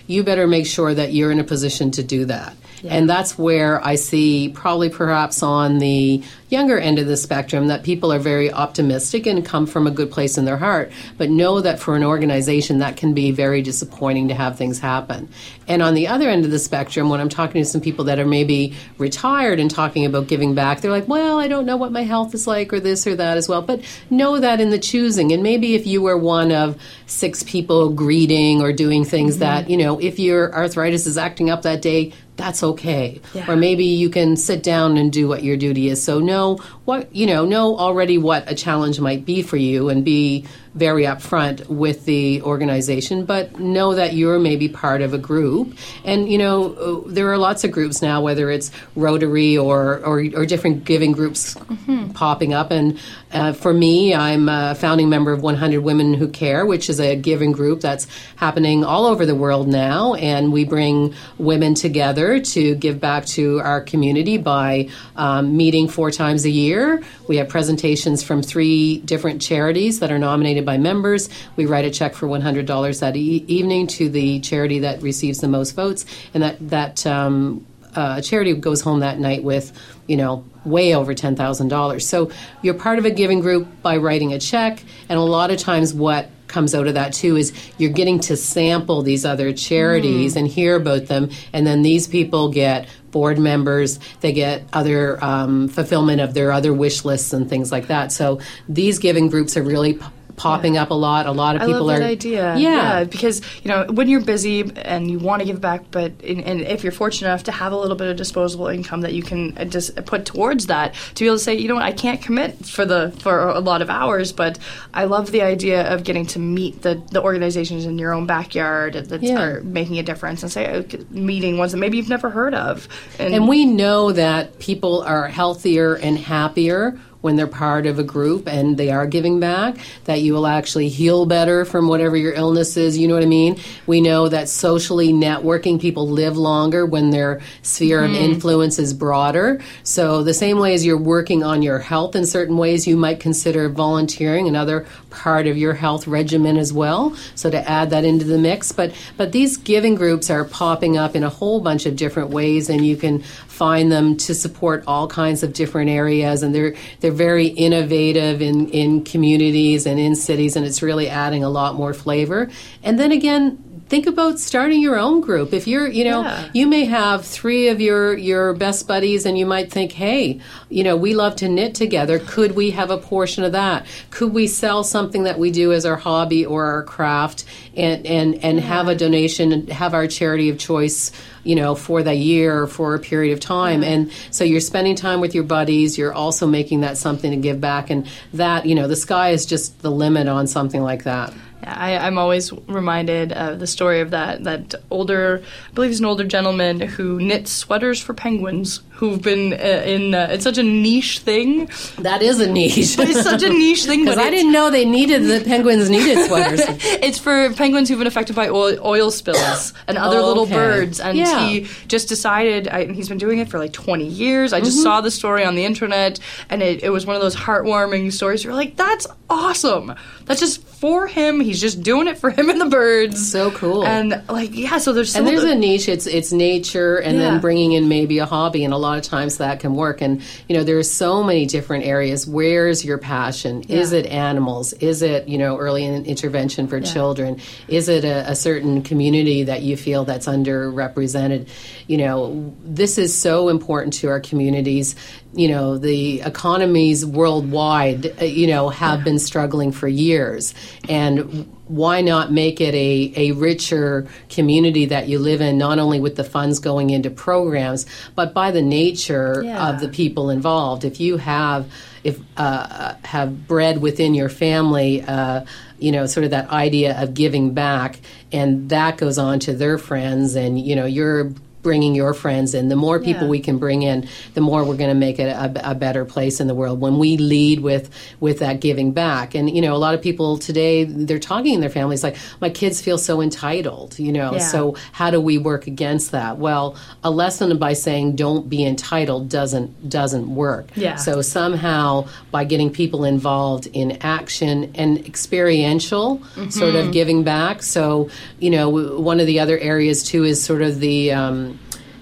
you 0.06 0.22
better 0.22 0.46
make 0.46 0.66
sure 0.66 0.94
that 0.94 1.12
you're 1.12 1.32
in 1.32 1.40
a 1.40 1.44
position 1.44 1.90
to 1.92 2.02
do 2.02 2.26
that. 2.26 2.54
Yeah. 2.82 2.94
And 2.94 3.08
that's 3.08 3.38
where 3.38 3.84
I 3.84 3.96
see 3.96 4.48
probably 4.48 4.88
perhaps 4.88 5.42
on 5.42 5.78
the 5.78 6.22
younger 6.48 6.78
end 6.78 6.98
of 6.98 7.06
the 7.06 7.16
spectrum 7.16 7.68
that 7.68 7.84
people 7.84 8.12
are 8.12 8.18
very 8.18 8.52
optimistic 8.52 9.26
and 9.26 9.44
come 9.44 9.66
from 9.66 9.86
a 9.86 9.90
good 9.90 10.10
place 10.10 10.36
in 10.36 10.44
their 10.44 10.56
heart, 10.56 10.90
but 11.16 11.30
know 11.30 11.60
that 11.60 11.78
for 11.78 11.94
an 11.94 12.02
organization 12.02 12.78
that 12.78 12.96
can 12.96 13.14
be 13.14 13.30
very 13.30 13.62
disappointing 13.62 14.28
to 14.28 14.34
have 14.34 14.58
things 14.58 14.80
happen. 14.80 15.28
And 15.68 15.82
on 15.82 15.94
the 15.94 16.08
other 16.08 16.28
end 16.28 16.44
of 16.44 16.50
the 16.50 16.58
spectrum, 16.58 17.08
when 17.08 17.20
I'm 17.20 17.28
talking 17.28 17.62
to 17.62 17.68
some 17.68 17.80
people 17.80 18.06
that 18.06 18.18
are 18.18 18.26
maybe 18.26 18.74
retired 18.98 19.60
and 19.60 19.70
talking 19.70 20.04
about 20.04 20.26
giving 20.26 20.54
back, 20.54 20.80
they're 20.80 20.90
like, 20.90 21.06
well, 21.06 21.38
I 21.38 21.46
don't 21.46 21.66
know 21.66 21.76
what 21.76 21.92
my 21.92 22.02
health 22.02 22.34
is 22.34 22.46
like 22.46 22.72
or 22.72 22.80
this 22.80 23.06
or 23.06 23.14
that 23.14 23.36
as 23.36 23.48
well. 23.48 23.62
But 23.62 23.82
know 24.10 24.40
that 24.40 24.60
in 24.60 24.70
the 24.70 24.78
choosing. 24.78 25.32
And 25.32 25.42
maybe 25.42 25.76
if 25.76 25.86
you 25.86 26.02
were 26.02 26.18
one 26.18 26.50
of 26.50 26.80
six 27.06 27.44
people 27.44 27.90
greeting 27.90 28.60
or 28.60 28.72
doing 28.72 29.04
things 29.04 29.34
mm-hmm. 29.34 29.40
that, 29.40 29.70
you 29.70 29.76
know, 29.76 30.00
if 30.00 30.18
your 30.18 30.52
arthritis 30.52 31.06
is 31.06 31.16
acting 31.16 31.50
up 31.50 31.62
that 31.62 31.82
day, 31.82 32.12
that's 32.40 32.62
okay. 32.62 33.20
Yeah. 33.34 33.50
Or 33.50 33.56
maybe 33.56 33.84
you 33.84 34.08
can 34.08 34.36
sit 34.36 34.62
down 34.62 34.96
and 34.96 35.12
do 35.12 35.28
what 35.28 35.44
your 35.44 35.56
duty 35.56 35.88
is. 35.88 36.02
So 36.02 36.18
know 36.18 36.56
what 36.86 37.14
you 37.14 37.26
know, 37.26 37.44
know 37.44 37.76
already 37.76 38.16
what 38.16 38.50
a 38.50 38.54
challenge 38.54 38.98
might 38.98 39.24
be 39.26 39.42
for 39.42 39.58
you 39.58 39.90
and 39.90 40.04
be 40.04 40.46
very 40.74 41.02
upfront 41.02 41.66
with 41.68 42.04
the 42.04 42.40
organization, 42.42 43.24
but 43.24 43.58
know 43.58 43.94
that 43.94 44.14
you're 44.14 44.38
maybe 44.38 44.68
part 44.68 45.02
of 45.02 45.12
a 45.12 45.18
group. 45.18 45.76
And 46.04 46.30
you 46.30 46.38
know, 46.38 46.74
uh, 46.74 47.08
there 47.08 47.30
are 47.32 47.38
lots 47.38 47.64
of 47.64 47.72
groups 47.72 48.00
now, 48.02 48.22
whether 48.22 48.50
it's 48.50 48.70
Rotary 48.94 49.56
or 49.56 49.98
or, 50.04 50.24
or 50.34 50.46
different 50.46 50.84
giving 50.84 51.12
groups 51.12 51.54
mm-hmm. 51.54 52.12
popping 52.12 52.54
up. 52.54 52.70
And 52.70 52.98
uh, 53.32 53.52
for 53.52 53.72
me, 53.72 54.14
I'm 54.14 54.48
a 54.48 54.74
founding 54.74 55.08
member 55.08 55.32
of 55.32 55.42
100 55.42 55.80
Women 55.80 56.14
Who 56.14 56.28
Care, 56.28 56.64
which 56.66 56.88
is 56.88 57.00
a 57.00 57.16
giving 57.16 57.52
group 57.52 57.80
that's 57.80 58.06
happening 58.36 58.84
all 58.84 59.06
over 59.06 59.26
the 59.26 59.34
world 59.34 59.68
now, 59.68 60.14
and 60.14 60.52
we 60.52 60.64
bring 60.64 61.14
women 61.38 61.74
together 61.74 62.40
to 62.40 62.74
give 62.76 63.00
back 63.00 63.26
to 63.26 63.60
our 63.60 63.80
community 63.80 64.36
by 64.36 64.88
um, 65.16 65.56
meeting 65.56 65.88
four 65.88 66.10
times 66.10 66.44
a 66.44 66.50
year. 66.50 67.02
We 67.28 67.36
have 67.36 67.48
presentations 67.48 68.22
from 68.22 68.42
three 68.42 68.98
different 68.98 69.42
charities 69.42 70.00
that 70.00 70.10
are 70.10 70.18
nominated 70.18 70.59
by 70.64 70.78
members. 70.78 71.28
We 71.56 71.66
write 71.66 71.84
a 71.84 71.90
check 71.90 72.14
for 72.14 72.26
$100 72.26 73.00
that 73.00 73.16
e- 73.16 73.44
evening 73.46 73.86
to 73.88 74.08
the 74.08 74.40
charity 74.40 74.80
that 74.80 75.02
receives 75.02 75.40
the 75.40 75.48
most 75.48 75.72
votes, 75.72 76.04
and 76.34 76.42
that 76.42 76.56
that 76.70 77.06
um, 77.06 77.66
uh, 77.94 78.20
charity 78.20 78.54
goes 78.54 78.80
home 78.80 79.00
that 79.00 79.18
night 79.18 79.42
with, 79.42 79.72
you 80.06 80.16
know, 80.16 80.44
way 80.64 80.94
over 80.94 81.14
$10,000. 81.14 82.02
So 82.02 82.30
you're 82.62 82.74
part 82.74 82.98
of 82.98 83.04
a 83.04 83.10
giving 83.10 83.40
group 83.40 83.66
by 83.82 83.96
writing 83.96 84.32
a 84.32 84.38
check, 84.38 84.82
and 85.08 85.18
a 85.18 85.22
lot 85.22 85.50
of 85.50 85.58
times 85.58 85.92
what 85.94 86.30
comes 86.46 86.74
out 86.74 86.88
of 86.88 86.94
that 86.94 87.12
too 87.12 87.36
is 87.36 87.52
you're 87.78 87.92
getting 87.92 88.18
to 88.18 88.36
sample 88.36 89.02
these 89.02 89.24
other 89.24 89.52
charities 89.52 90.34
and 90.34 90.48
hear 90.48 90.76
about 90.76 91.06
them, 91.06 91.30
and 91.52 91.66
then 91.66 91.82
these 91.82 92.06
people 92.06 92.50
get 92.50 92.88
board 93.10 93.38
members, 93.38 93.98
they 94.20 94.32
get 94.32 94.64
other 94.72 95.22
um, 95.24 95.68
fulfillment 95.68 96.20
of 96.20 96.34
their 96.34 96.52
other 96.52 96.72
wish 96.72 97.04
lists 97.04 97.32
and 97.32 97.48
things 97.48 97.72
like 97.72 97.88
that. 97.88 98.12
So 98.12 98.40
these 98.68 98.98
giving 98.98 99.28
groups 99.28 99.56
are 99.56 99.62
really 99.62 99.94
p- 99.94 100.04
popping 100.40 100.76
up 100.78 100.90
a 100.90 100.94
lot. 100.94 101.26
A 101.26 101.32
lot 101.32 101.56
of 101.56 101.62
I 101.62 101.66
people 101.66 101.84
love 101.84 101.96
are 101.96 102.00
that 102.00 102.06
idea. 102.06 102.56
Yeah. 102.56 103.04
because 103.04 103.42
you 103.62 103.68
know 103.70 103.84
when 103.92 104.08
you're 104.08 104.22
busy 104.34 104.58
and 104.76 105.10
you 105.10 105.18
want 105.18 105.40
to 105.42 105.46
give 105.46 105.60
back, 105.60 105.82
but 105.90 106.12
in, 106.22 106.40
and 106.40 106.60
if 106.62 106.82
you're 106.82 106.92
fortunate 106.92 107.28
enough 107.28 107.44
to 107.44 107.52
have 107.52 107.72
a 107.72 107.76
little 107.76 107.96
bit 107.96 108.08
of 108.08 108.16
disposable 108.16 108.68
income 108.68 109.02
that 109.02 109.12
you 109.12 109.22
can 109.22 109.56
uh, 109.58 109.64
just 109.66 109.94
put 110.06 110.24
towards 110.24 110.66
that, 110.66 110.94
to 111.14 111.24
be 111.24 111.26
able 111.26 111.36
to 111.36 111.42
say, 111.44 111.54
you 111.54 111.68
know 111.68 111.74
what, 111.74 111.84
I 111.84 111.92
can't 111.92 112.20
commit 112.22 112.64
for 112.66 112.84
the 112.86 113.12
for 113.20 113.48
a 113.50 113.60
lot 113.60 113.82
of 113.82 113.90
hours, 113.90 114.32
but 114.32 114.58
I 114.94 115.04
love 115.04 115.30
the 115.30 115.42
idea 115.42 115.92
of 115.92 116.04
getting 116.04 116.26
to 116.26 116.38
meet 116.38 116.82
the 116.82 116.94
the 117.10 117.22
organizations 117.22 117.84
in 117.84 117.98
your 117.98 118.12
own 118.14 118.26
backyard 118.26 118.94
that 118.94 119.22
Yeah. 119.22 119.40
are 119.42 119.60
making 119.62 119.98
a 119.98 120.02
difference, 120.02 120.42
and 120.42 120.50
say 120.50 120.64
uh, 120.66 120.82
meeting 121.10 121.58
ones 121.58 121.72
that 121.72 121.78
maybe 121.78 121.96
you've 121.98 122.08
never 122.08 122.30
heard 122.30 122.54
of, 122.54 122.88
And 123.18 123.46
we 123.46 123.66
know 123.66 124.12
that 124.12 124.58
people 124.58 125.02
are 125.02 125.28
healthier 125.28 125.94
and 125.94 126.16
happier 126.18 126.98
when 127.20 127.36
they're 127.36 127.46
part 127.46 127.86
of 127.86 127.98
a 127.98 128.02
group 128.02 128.48
and 128.48 128.76
they 128.76 128.90
are 128.90 129.06
giving 129.06 129.40
back, 129.40 129.76
that 130.04 130.20
you 130.20 130.32
will 130.32 130.46
actually 130.46 130.88
heal 130.88 131.26
better 131.26 131.64
from 131.64 131.88
whatever 131.88 132.16
your 132.16 132.32
illness 132.32 132.76
is. 132.76 132.96
You 132.96 133.08
know 133.08 133.14
what 133.14 133.22
I 133.22 133.26
mean? 133.26 133.58
We 133.86 134.00
know 134.00 134.28
that 134.28 134.48
socially 134.48 135.12
networking, 135.12 135.80
people 135.80 136.08
live 136.08 136.36
longer 136.36 136.86
when 136.86 137.10
their 137.10 137.40
sphere 137.62 138.04
of 138.04 138.10
mm-hmm. 138.10 138.32
influence 138.32 138.78
is 138.78 138.94
broader. 138.94 139.60
So, 139.82 140.22
the 140.22 140.34
same 140.34 140.58
way 140.58 140.74
as 140.74 140.84
you're 140.84 140.98
working 140.98 141.42
on 141.42 141.62
your 141.62 141.78
health 141.78 142.16
in 142.16 142.26
certain 142.26 142.56
ways, 142.56 142.86
you 142.86 142.96
might 142.96 143.20
consider 143.20 143.68
volunteering 143.68 144.48
another 144.48 144.86
part 145.10 145.46
of 145.46 145.56
your 145.56 145.74
health 145.74 146.06
regimen 146.06 146.56
as 146.56 146.72
well. 146.72 147.14
So, 147.34 147.50
to 147.50 147.68
add 147.68 147.90
that 147.90 148.04
into 148.04 148.24
the 148.24 148.38
mix. 148.38 148.72
But, 148.72 148.94
but 149.16 149.32
these 149.32 149.56
giving 149.56 149.94
groups 149.94 150.30
are 150.30 150.44
popping 150.44 150.96
up 150.96 151.14
in 151.14 151.22
a 151.22 151.28
whole 151.28 151.60
bunch 151.60 151.86
of 151.86 151.96
different 151.96 152.30
ways, 152.30 152.68
and 152.70 152.86
you 152.86 152.96
can 152.96 153.22
find 153.60 153.92
them 153.92 154.16
to 154.16 154.34
support 154.34 154.82
all 154.86 155.06
kinds 155.06 155.42
of 155.42 155.52
different 155.52 155.90
areas. 155.90 156.42
And 156.42 156.54
they're, 156.54 156.74
they're 157.00 157.12
very 157.28 157.48
innovative 157.48 158.40
in, 158.40 158.70
in 158.70 159.04
communities 159.04 159.84
and 159.86 160.00
in 160.00 160.14
cities, 160.16 160.56
and 160.56 160.64
it's 160.64 160.80
really 160.82 161.08
adding 161.10 161.44
a 161.44 161.50
lot 161.50 161.74
more 161.74 161.92
flavor. 161.92 162.48
And 162.82 162.98
then 162.98 163.12
again, 163.12 163.58
think 163.90 164.06
about 164.06 164.38
starting 164.38 164.80
your 164.80 164.96
own 164.96 165.20
group 165.20 165.52
if 165.52 165.66
you're 165.66 165.88
you 165.88 166.04
know 166.04 166.22
Yeah. 166.22 166.48
you 166.54 166.66
may 166.68 166.84
have 166.84 167.24
three 167.26 167.68
of 167.72 167.80
your 167.80 168.16
your 168.16 168.54
best 168.54 168.86
buddies 168.86 169.26
and 169.26 169.36
you 169.36 169.46
might 169.46 169.68
think 169.72 169.90
hey 169.90 170.40
you 170.70 170.84
know 170.84 170.96
we 170.96 171.14
love 171.14 171.36
to 171.36 171.48
knit 171.48 171.74
together. 171.74 172.18
Could 172.18 172.52
we 172.52 172.70
have 172.70 172.90
a 172.90 172.96
portion 172.96 173.44
of 173.44 173.52
that? 173.52 173.86
Could 174.10 174.32
we 174.32 174.46
sell 174.46 174.84
something 174.84 175.24
that 175.24 175.38
we 175.38 175.50
do 175.50 175.72
as 175.72 175.84
our 175.84 175.96
hobby 175.96 176.46
or 176.46 176.64
our 176.66 176.82
craft 176.84 177.44
and 177.76 178.06
and 178.06 178.42
and 178.42 178.60
have 178.60 178.88
a 178.88 178.94
donation 178.94 179.52
and 179.52 179.68
have 179.68 179.94
our 179.94 180.06
charity 180.06 180.48
of 180.48 180.58
choice 180.58 181.12
you 181.44 181.54
know 181.54 181.74
for 181.74 182.02
the 182.02 182.14
year 182.14 182.62
or 182.62 182.66
for 182.66 182.94
a 182.94 182.98
period 182.98 183.32
of 183.32 183.40
time? 183.40 183.82
And 183.82 184.10
so 184.30 184.44
you're 184.44 184.60
spending 184.60 184.94
time 184.94 185.20
with 185.20 185.34
your 185.34 185.44
buddies. 185.44 185.98
You're 185.98 186.14
also 186.14 186.46
making 186.46 186.80
that 186.80 186.96
something 186.96 187.30
to 187.30 187.36
give 187.36 187.60
back. 187.60 187.90
And 187.90 188.06
that 188.34 188.66
you 188.66 188.74
know 188.74 188.88
the 188.88 188.96
sky 188.96 189.30
is 189.30 189.46
just 189.46 189.82
the 189.82 189.90
limit 189.90 190.28
on 190.28 190.46
something 190.46 190.82
like 190.82 191.04
that. 191.04 191.34
Yeah, 191.62 191.74
I, 191.76 192.06
I'm 192.06 192.16
always 192.16 192.52
reminded 192.68 193.32
of 193.32 193.58
the 193.58 193.66
story 193.66 194.00
of 194.00 194.10
that 194.10 194.44
that 194.44 194.74
older, 194.90 195.42
I 195.68 195.72
believe 195.74 195.90
he's 195.90 196.00
an 196.00 196.06
older 196.06 196.24
gentleman 196.24 196.80
who 196.80 197.20
knits 197.20 197.52
sweaters 197.52 198.00
for 198.00 198.14
penguins 198.14 198.80
who've 198.90 199.20
been 199.20 199.52
uh, 199.52 199.82
in. 199.84 200.14
Uh, 200.14 200.28
it's 200.30 200.44
such 200.44 200.58
a 200.58 200.59
niche 200.62 201.18
thing. 201.20 201.66
that 201.98 202.22
is 202.22 202.40
a 202.40 202.50
niche 202.50 202.96
But 202.96 203.08
it's 203.10 203.22
such 203.22 203.42
a 203.42 203.48
niche 203.48 203.84
thing. 203.84 204.00
Because 204.04 204.16
but 204.20 204.24
I 204.24 204.30
didn't 204.30 204.52
know 204.52 204.70
they 204.70 204.84
needed 204.84 205.24
the 205.24 205.44
penguins 205.44 205.88
needed 205.90 206.26
sweaters. 206.26 206.60
It's 207.02 207.18
for 207.18 207.52
penguins 207.54 207.88
who've 207.88 207.98
been 207.98 208.06
affected 208.06 208.36
by 208.36 208.48
oil, 208.48 208.78
oil 208.84 209.10
spills 209.10 209.72
and 209.88 209.96
other 209.98 210.20
little 210.20 210.46
birds. 210.46 211.00
And 211.00 211.16
Yeah. 211.18 211.46
he 211.48 211.66
just 211.88 212.08
decided, 212.08 212.68
I, 212.68 212.80
and 212.80 212.94
he's 212.96 213.08
been 213.08 213.18
doing 213.18 213.38
it 213.38 213.48
for 213.48 213.58
like 213.58 213.72
20 213.72 214.06
years. 214.06 214.52
I 214.52 214.60
just 214.60 214.70
Mm-hmm. 214.78 214.82
saw 214.84 215.00
the 215.00 215.10
story 215.10 215.44
on 215.44 215.54
the 215.56 215.64
internet, 215.64 216.20
and 216.48 216.62
it, 216.62 216.82
it 216.82 216.90
was 216.90 217.04
one 217.06 217.16
of 217.16 217.22
those 217.22 217.34
heartwarming 217.36 218.12
stories. 218.12 218.44
You're 218.44 218.54
like, 218.54 218.76
that's 218.76 219.06
awesome. 219.28 219.94
That's 220.26 220.40
just 220.40 220.62
for 220.80 221.06
him. 221.06 221.40
He's 221.40 221.60
just 221.60 221.82
doing 221.82 222.08
it 222.08 222.16
for 222.16 222.30
him 222.30 222.48
and 222.48 222.58
the 222.58 222.64
birds. 222.66 223.30
So 223.30 223.50
cool. 223.50 223.84
And 223.84 224.22
like, 224.30 224.54
yeah, 224.54 224.78
so 224.78 224.94
there's 224.94 225.14
and 225.14 225.26
there's 225.26 225.44
a 225.44 225.54
niche. 225.54 225.88
It's 225.90 226.06
it's 226.06 226.32
nature, 226.32 226.96
and 226.96 227.16
Yeah. 227.18 227.22
then 227.32 227.40
bringing 227.40 227.72
in 227.72 227.86
maybe 227.88 228.18
a 228.18 228.24
hobby, 228.26 228.64
and 228.64 228.72
a 228.72 228.78
lot 228.78 228.96
of 228.96 229.04
times 229.04 229.36
that 229.36 229.60
can 229.60 229.74
work. 229.74 230.00
And 230.00 230.22
you 230.48 230.56
know, 230.56 230.64
there's 230.64 230.90
so 230.90 231.22
many 231.22 231.44
different 231.44 231.84
areas. 231.84 232.26
Where's 232.26 232.82
your 232.84 232.96
passion? 232.96 233.62
Is 233.68 233.92
it 233.92 234.06
animals? 234.06 234.72
Is 234.74 235.02
it 235.02 235.28
you 235.28 235.36
know 235.36 235.58
early 235.58 235.84
intervention 235.84 236.66
for 236.66 236.80
children? 236.80 237.40
Is 237.68 237.88
it 237.90 238.04
a, 238.04 238.30
a 238.30 238.34
certain 238.34 238.82
community 238.82 239.44
that 239.44 239.60
you 239.60 239.76
feel 239.76 240.04
that's 240.06 240.26
underrepresented? 240.26 241.48
You 241.88 241.98
know, 241.98 242.54
this 242.64 242.96
is 242.96 243.16
so 243.16 243.48
important 243.50 243.92
to 243.94 244.08
our 244.08 244.20
communities. 244.20 244.96
You 245.32 245.48
know, 245.48 245.78
the 245.78 246.22
economies 246.22 247.06
worldwide, 247.06 248.20
uh, 248.20 248.24
you 248.24 248.48
know, 248.48 248.68
have 248.68 249.04
been 249.04 249.18
struggling 249.20 249.70
for 249.70 249.86
years, 249.86 250.54
and 250.88 251.46
why 251.66 252.00
not 252.00 252.32
make 252.32 252.60
it 252.60 252.74
a, 252.74 253.12
a 253.16 253.32
richer 253.32 254.08
community 254.28 254.86
that 254.86 255.08
you 255.08 255.18
live 255.18 255.40
in, 255.40 255.56
not 255.58 255.78
only 255.78 256.00
with 256.00 256.16
the 256.16 256.24
funds 256.24 256.58
going 256.58 256.90
into 256.90 257.10
programs, 257.10 257.86
but 258.14 258.34
by 258.34 258.50
the 258.50 258.62
nature 258.62 259.42
Yeah. 259.44 259.68
of 259.70 259.80
the 259.80 259.88
people 259.88 260.30
involved. 260.30 260.84
If 260.84 261.00
you 261.00 261.16
have 261.18 261.66
if 262.02 262.18
uh, 262.38 262.94
have 263.04 263.46
bred 263.46 263.82
within 263.82 264.14
your 264.14 264.30
family, 264.30 265.02
uh, 265.02 265.44
you 265.78 265.92
know, 265.92 266.06
sort 266.06 266.24
of 266.24 266.30
that 266.30 266.48
idea 266.48 266.98
of 267.00 267.12
giving 267.12 267.52
back, 267.52 268.00
and 268.32 268.70
that 268.70 268.96
goes 268.96 269.18
on 269.18 269.38
to 269.40 269.52
their 269.52 269.76
friends, 269.76 270.34
and 270.34 270.58
you 270.58 270.74
know, 270.76 270.86
you're 270.86 271.30
bringing 271.62 271.94
your 271.94 272.14
friends 272.14 272.54
in. 272.54 272.68
The 272.68 272.76
more 272.76 272.98
people 272.98 273.24
Yeah. 273.24 273.28
we 273.28 273.40
can 273.40 273.58
bring 273.58 273.82
in, 273.82 274.08
the 274.34 274.40
more 274.40 274.64
we're 274.64 274.76
going 274.76 274.90
to 274.90 274.94
make 274.94 275.18
it 275.18 275.28
a, 275.28 275.70
a 275.70 275.74
better 275.74 276.04
place 276.04 276.40
in 276.40 276.46
the 276.46 276.54
world. 276.54 276.80
When 276.80 276.98
we 276.98 277.16
lead 277.16 277.60
with 277.60 277.90
with 278.20 278.38
that 278.38 278.60
giving 278.60 278.92
back, 278.92 279.34
and 279.34 279.48
you 279.54 279.60
know, 279.60 279.74
a 279.74 279.78
lot 279.78 279.94
of 279.94 280.00
people 280.02 280.38
today 280.38 280.84
they're 280.84 281.18
talking 281.18 281.54
in 281.54 281.60
their 281.60 281.68
families 281.70 282.02
like, 282.02 282.16
my 282.40 282.48
kids 282.50 282.80
feel 282.80 282.98
so 282.98 283.20
entitled. 283.20 283.98
You 283.98 284.12
know, 284.12 284.32
Yeah. 284.32 284.38
so 284.38 284.74
how 284.92 285.10
do 285.10 285.20
we 285.20 285.36
work 285.38 285.66
against 285.66 286.12
that? 286.12 286.38
Well, 286.38 286.76
a 287.04 287.10
lesson 287.10 287.56
by 287.58 287.72
saying 287.74 288.16
don't 288.16 288.48
be 288.48 288.64
entitled 288.64 289.28
doesn't 289.28 289.88
doesn't 289.88 290.34
work. 290.34 290.68
Yeah. 290.76 290.96
So 290.96 291.20
somehow 291.22 292.06
by 292.30 292.44
getting 292.44 292.70
people 292.70 293.04
involved 293.04 293.66
in 293.72 293.98
action 294.00 294.70
and 294.74 294.98
experiential 295.06 296.22
sort 296.48 296.70
Mm-hmm. 296.74 296.76
of 296.88 296.92
giving 296.92 297.24
back. 297.24 297.62
So 297.62 298.08
you 298.38 298.50
know, 298.50 298.68
one 298.98 299.20
of 299.20 299.26
the 299.26 299.40
other 299.40 299.58
areas 299.58 300.02
too 300.04 300.24
is 300.24 300.42
sort 300.42 300.62
of 300.62 300.80
the. 300.80 301.12
Um, 301.12 301.49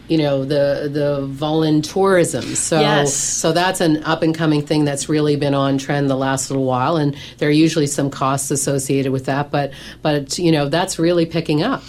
you 0.09 0.19
know 0.19 0.45
the 0.45 0.89
the 0.93 1.27
voluntourism. 1.29 2.57
So 2.57 2.81
Yes. 2.81 3.15
so 3.15 3.53
that's 3.53 3.81
an 3.81 4.03
up 4.05 4.23
and 4.23 4.35
coming 4.35 4.63
thing 4.63 4.85
that's 4.85 5.09
really 5.09 5.37
been 5.37 5.55
on 5.55 5.79
trend 5.79 6.11
the 6.11 6.17
last 6.17 6.51
little 6.51 6.65
while, 6.65 6.97
and 6.97 7.17
there 7.39 7.49
are 7.49 7.53
usually 7.53 7.87
some 7.87 8.11
costs 8.11 8.51
associated 8.51 9.13
with 9.13 9.27
that. 9.27 9.51
But 9.51 9.73
but 10.03 10.39
you 10.39 10.53
know 10.53 10.69
that's 10.69 10.99
really 10.99 11.27
picking 11.27 11.63
up. 11.63 11.83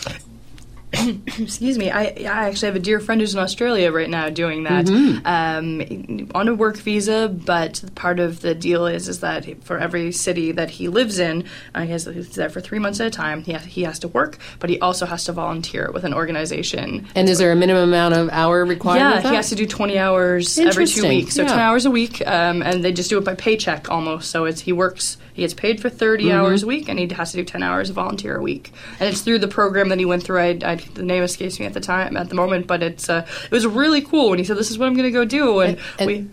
excuse 1.38 1.78
me. 1.78 1.92
I, 1.92 2.04
I 2.06 2.48
actually 2.50 2.68
have 2.68 2.76
a 2.76 2.80
dear 2.80 3.00
friend 3.00 3.22
who's 3.22 3.34
in 3.36 3.40
Australia 3.40 3.92
right 3.92 4.10
now 4.10 4.30
doing 4.30 4.64
that 4.64 4.86
Mm-hmm. 4.86 5.26
um, 5.26 6.32
on 6.34 6.48
a 6.48 6.56
work 6.56 6.78
visa. 6.78 7.28
But 7.30 7.84
part 7.96 8.20
of 8.20 8.42
the 8.42 8.56
deal 8.56 8.88
is 8.88 9.08
is 9.08 9.20
that 9.20 9.64
for 9.64 9.78
every 9.78 10.12
city 10.12 10.52
that 10.54 10.70
he 10.72 10.88
lives 10.88 11.20
in, 11.20 11.46
uh, 11.76 11.82
he 11.82 11.92
has 11.92 12.06
he's 12.06 12.34
there 12.36 12.50
for 12.50 12.60
three 12.62 12.80
months 12.80 13.00
at 13.00 13.08
a 13.08 13.12
time. 13.12 13.44
He 13.44 13.52
has, 13.54 13.64
he 13.66 13.84
has 13.84 14.00
to 14.00 14.08
work, 14.08 14.40
but 14.60 14.70
he 14.70 14.80
also 14.80 15.06
has 15.06 15.26
to 15.26 15.32
volunteer 15.32 15.92
with 15.92 16.04
an 16.06 16.14
organization. 16.14 17.08
And 17.16 17.30
is 17.30 17.38
there 17.38 17.52
a 17.52 17.56
minimum 17.56 17.90
amount 17.90 18.16
of 18.16 18.30
hour 18.32 18.66
required? 18.66 19.00
Yeah, 19.00 19.30
he 19.30 19.36
has 19.36 19.50
to 19.50 19.56
do 19.56 19.66
20 19.68 19.98
hours 20.00 20.58
every 20.58 20.88
two 20.88 21.08
weeks. 21.08 21.36
So 21.36 21.44
yeah. 21.44 21.50
10 21.50 21.60
hours 21.60 21.86
a 21.86 21.92
week, 21.92 22.26
um, 22.28 22.64
and 22.64 22.84
they 22.84 22.92
just 22.92 23.10
do 23.10 23.18
it 23.18 23.26
by 23.26 23.36
paycheck 23.36 23.90
almost. 23.92 24.32
So 24.32 24.46
it's 24.46 24.62
he 24.62 24.74
works, 24.74 25.18
he 25.34 25.44
gets 25.44 25.54
paid 25.54 25.80
for 25.82 25.90
30 25.90 26.20
Mm-hmm. 26.26 26.32
hours 26.38 26.64
a 26.64 26.68
week, 26.68 26.90
and 26.90 26.98
he 27.00 27.08
has 27.14 27.32
to 27.32 27.38
do 27.38 27.44
10 27.46 27.64
hours 27.64 27.90
of 27.90 27.96
volunteer 27.96 28.36
a 28.38 28.42
week. 28.42 28.72
And 29.00 29.08
it's 29.10 29.22
through 29.22 29.40
the 29.40 29.48
program 29.48 29.90
that 29.90 30.00
he 30.00 30.06
went 30.06 30.24
through. 30.24 30.40
I, 30.40 30.58
I, 30.66 30.79
the 30.94 31.04
name 31.04 31.24
escapes 31.24 31.60
me 31.60 31.66
at 31.66 31.74
the 31.74 31.80
time, 31.80 32.18
at 32.18 32.30
the 32.30 32.36
moment, 32.36 32.68
but 32.68 32.84
it's 32.84 33.10
uh, 33.10 33.26
it 33.46 33.52
was 33.52 33.66
really 33.66 34.02
cool 34.02 34.30
when 34.30 34.40
he 34.40 34.46
said, 34.46 34.58
"This 34.58 34.72
is 34.72 34.78
what 34.78 34.88
I'm 34.88 34.94
going 34.94 35.06
to 35.06 35.12
go 35.12 35.26
do," 35.26 35.60
and, 35.60 35.78
and- 35.98 36.08
we. 36.08 36.28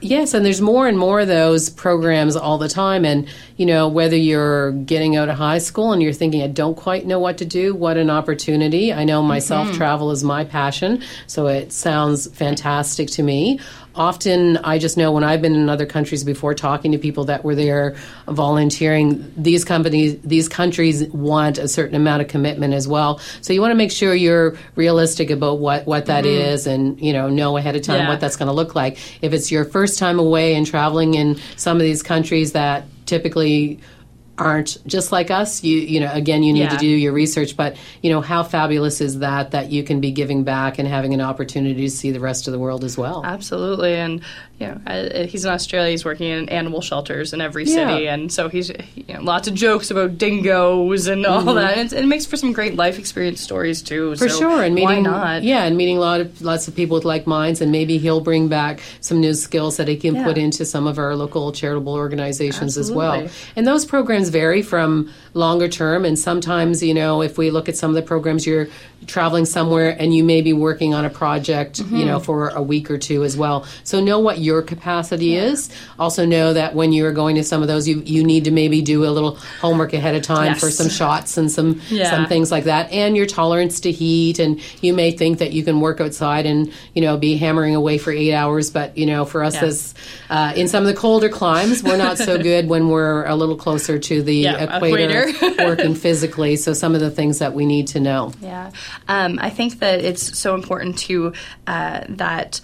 Yes, 0.00 0.34
and 0.34 0.44
there's 0.44 0.60
more 0.60 0.86
and 0.86 0.98
more 0.98 1.20
of 1.20 1.28
those 1.28 1.70
programs 1.70 2.36
all 2.36 2.58
the 2.58 2.68
time. 2.68 3.06
And, 3.06 3.26
you 3.56 3.64
know, 3.64 3.88
whether 3.88 4.16
you're 4.16 4.72
getting 4.72 5.16
out 5.16 5.30
of 5.30 5.38
high 5.38 5.56
school 5.56 5.92
and 5.92 6.02
you're 6.02 6.12
thinking, 6.12 6.42
I 6.42 6.48
don't 6.48 6.76
quite 6.76 7.06
know 7.06 7.18
what 7.18 7.38
to 7.38 7.46
do, 7.46 7.74
what 7.74 7.96
an 7.96 8.10
opportunity. 8.10 8.92
I 8.92 9.04
know 9.04 9.22
myself, 9.22 9.72
travel 9.72 10.10
is 10.10 10.22
my 10.22 10.44
passion, 10.44 11.02
so 11.26 11.46
it 11.46 11.72
sounds 11.72 12.26
fantastic 12.36 13.08
to 13.12 13.22
me. 13.22 13.60
Often, 13.96 14.58
I 14.58 14.78
just 14.78 14.96
know 14.96 15.12
when 15.12 15.22
I've 15.22 15.40
been 15.40 15.54
in 15.54 15.68
other 15.68 15.86
countries 15.86 16.24
before 16.24 16.54
talking 16.54 16.92
to 16.92 16.98
people 16.98 17.24
that 17.24 17.44
were 17.44 17.54
there 17.54 17.94
volunteering, 18.26 19.32
these 19.36 19.64
companies, 19.64 20.18
these 20.22 20.48
countries 20.48 21.06
want 21.08 21.58
a 21.58 21.68
certain 21.68 21.94
amount 21.94 22.22
of 22.22 22.28
commitment 22.28 22.74
as 22.74 22.88
well. 22.88 23.20
So 23.40 23.52
you 23.52 23.60
want 23.60 23.70
to 23.70 23.76
make 23.76 23.92
sure 23.92 24.14
you're 24.14 24.56
realistic 24.74 25.30
about 25.30 25.58
what, 25.58 25.86
what 25.86 26.06
that 26.06 26.24
mm-hmm. 26.24 26.42
is 26.42 26.66
and, 26.66 27.00
you 27.00 27.12
know, 27.12 27.28
know 27.28 27.56
ahead 27.56 27.76
of 27.76 27.82
time 27.82 28.00
Yeah. 28.00 28.08
what 28.08 28.20
that's 28.20 28.36
going 28.36 28.48
to 28.48 28.52
look 28.52 28.74
like. 28.74 28.98
If 29.22 29.32
it's 29.32 29.52
your 29.52 29.64
first 29.64 29.98
time 29.98 30.18
away 30.18 30.54
and 30.54 30.66
traveling 30.66 31.14
in 31.14 31.38
some 31.56 31.76
of 31.76 31.82
these 31.82 32.02
countries 32.02 32.52
that 32.52 32.86
typically 33.06 33.80
aren't 34.36 34.84
just 34.86 35.12
like 35.12 35.30
us 35.30 35.62
you 35.62 35.78
you 35.78 36.00
know 36.00 36.10
again 36.12 36.42
you 36.42 36.52
need 36.52 36.60
Yeah. 36.62 36.68
to 36.70 36.76
do 36.76 36.86
your 36.88 37.12
research 37.12 37.56
but 37.56 37.76
you 38.02 38.10
know 38.10 38.20
how 38.20 38.42
fabulous 38.42 39.00
is 39.00 39.20
that 39.20 39.52
that 39.52 39.70
you 39.70 39.84
can 39.84 40.00
be 40.00 40.10
giving 40.10 40.42
back 40.42 40.78
and 40.78 40.88
having 40.88 41.14
an 41.14 41.20
opportunity 41.20 41.82
to 41.82 41.90
see 41.90 42.10
the 42.10 42.18
rest 42.20 42.48
of 42.48 42.52
the 42.52 42.58
world 42.58 42.82
as 42.82 42.98
well 42.98 43.22
Absolutely, 43.24 43.94
and 43.94 44.22
you 44.60 44.68
know, 44.68 45.26
he's 45.28 45.44
in 45.44 45.50
Australia. 45.50 45.90
He's 45.90 46.04
working 46.04 46.28
in 46.30 46.48
animal 46.48 46.80
shelters 46.80 47.32
in 47.32 47.40
every 47.40 47.64
Yeah. 47.64 47.74
city, 47.88 48.08
and 48.08 48.30
so 48.32 48.48
he's 48.48 48.70
you 48.94 49.04
know, 49.14 49.20
lots 49.22 49.48
of 49.48 49.54
jokes 49.54 49.90
about 49.90 50.16
dingoes 50.16 51.08
and 51.08 51.26
all 51.26 51.42
that. 51.54 51.76
And 51.76 51.92
it 51.92 52.06
makes 52.06 52.24
for 52.24 52.36
some 52.36 52.52
great 52.52 52.76
life 52.76 52.98
experience 52.98 53.40
stories 53.40 53.82
too. 53.82 54.10
Mm-hmm. 54.10 54.18
for 54.22 54.28
so 54.28 54.38
sure 54.38 54.62
and 54.62 54.74
meeting 54.74 55.04
why 55.04 55.10
not? 55.10 55.42
yeah 55.42 55.64
and 55.64 55.76
meeting 55.76 55.96
a 55.96 56.00
lot 56.00 56.20
of 56.20 56.40
lots 56.40 56.68
of 56.68 56.74
people 56.76 56.94
with 56.94 57.04
like 57.04 57.26
minds 57.26 57.60
and 57.60 57.72
maybe 57.72 57.98
he'll 57.98 58.20
bring 58.20 58.46
back 58.48 58.80
some 59.00 59.20
new 59.20 59.34
skills 59.34 59.76
that 59.76 59.88
he 59.88 59.96
can 59.96 60.14
Yeah. 60.14 60.24
put 60.24 60.38
into 60.38 60.64
some 60.64 60.86
of 60.86 60.98
our 60.98 61.16
local 61.16 61.50
charitable 61.52 61.94
organizations 61.94 62.76
as 62.78 62.90
well 62.92 63.28
and 63.56 63.66
those 63.66 63.84
programs 63.84 64.28
vary 64.28 64.62
from 64.62 65.10
longer 65.34 65.68
term 65.68 66.04
and 66.04 66.18
sometimes 66.18 66.82
you 66.82 66.94
know 66.94 67.22
if 67.22 67.36
we 67.38 67.50
look 67.50 67.68
at 67.68 67.76
some 67.76 67.90
of 67.90 67.96
the 67.96 68.02
programs 68.02 68.46
you're 68.46 68.68
traveling 69.06 69.44
somewhere 69.44 69.94
and 69.98 70.14
you 70.14 70.22
may 70.24 70.40
be 70.40 70.52
working 70.52 70.94
on 70.94 71.04
a 71.04 71.10
project 71.10 71.80
Mm-hmm. 71.80 71.96
you 71.96 72.04
know 72.04 72.20
for 72.20 72.48
a 72.50 72.62
week 72.62 72.90
or 72.90 72.98
two 72.98 73.24
as 73.24 73.36
well 73.36 73.64
so 73.84 74.00
know 74.00 74.18
what 74.18 74.38
your 74.44 74.62
capacity 74.62 75.36
is 75.36 75.70
also 75.98 76.24
know 76.26 76.52
that 76.52 76.74
when 76.74 76.92
you're 76.92 77.12
going 77.12 77.34
to 77.36 77.42
some 77.42 77.62
of 77.62 77.68
those 77.68 77.88
you 77.88 78.02
you 78.04 78.22
need 78.22 78.44
to 78.44 78.50
maybe 78.50 78.82
do 78.82 79.04
a 79.04 79.10
little 79.16 79.36
homework 79.60 79.92
ahead 79.94 80.14
of 80.14 80.22
time 80.22 80.52
Yes. 80.52 80.60
for 80.60 80.70
some 80.70 80.88
shots 80.88 81.36
and 81.36 81.50
some 81.50 81.80
Yeah. 81.88 82.10
some 82.10 82.26
things 82.26 82.50
like 82.52 82.64
that 82.64 82.90
and 82.92 83.16
your 83.16 83.26
tolerance 83.26 83.80
to 83.80 83.90
heat 83.90 84.38
and 84.38 84.60
you 84.82 84.92
may 84.92 85.10
think 85.10 85.38
that 85.38 85.52
you 85.52 85.64
can 85.64 85.80
work 85.80 86.00
outside 86.00 86.44
and 86.46 86.70
you 86.94 87.02
know 87.02 87.16
be 87.16 87.36
hammering 87.36 87.74
away 87.74 87.96
for 87.98 88.12
eight 88.12 88.34
hours 88.34 88.70
but 88.70 88.96
you 88.98 89.06
know 89.06 89.24
for 89.24 89.42
us 89.42 89.54
Yeah. 89.54 89.64
as 89.64 89.94
uh, 90.30 90.52
in 90.56 90.68
some 90.68 90.82
of 90.82 90.88
the 90.88 90.94
colder 91.00 91.28
climes 91.28 91.82
we're 91.82 91.96
not 91.96 92.18
so 92.18 92.36
good 92.50 92.68
when 92.68 92.88
we're 92.88 93.24
a 93.24 93.34
little 93.34 93.56
closer 93.56 93.98
to 93.98 94.22
the 94.22 94.34
Yeah, 94.36 94.76
equator, 94.76 95.28
equator. 95.28 95.64
working 95.70 95.94
physically 95.94 96.56
so 96.56 96.72
some 96.74 96.94
of 96.94 97.00
the 97.00 97.10
things 97.10 97.38
that 97.38 97.54
we 97.54 97.64
need 97.64 97.86
to 97.88 98.00
know 98.00 98.32
Yeah, 98.42 98.70
um, 99.08 99.38
I 99.40 99.50
think 99.50 99.78
that 99.80 100.00
it's 100.00 100.38
so 100.38 100.54
important 100.54 100.98
to 101.08 101.32
uh, 101.66 102.00
that. 102.10 102.60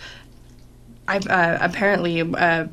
I 1.11 1.17
uh, 1.17 1.59
apparently 1.61 2.21
uh, 2.21 2.69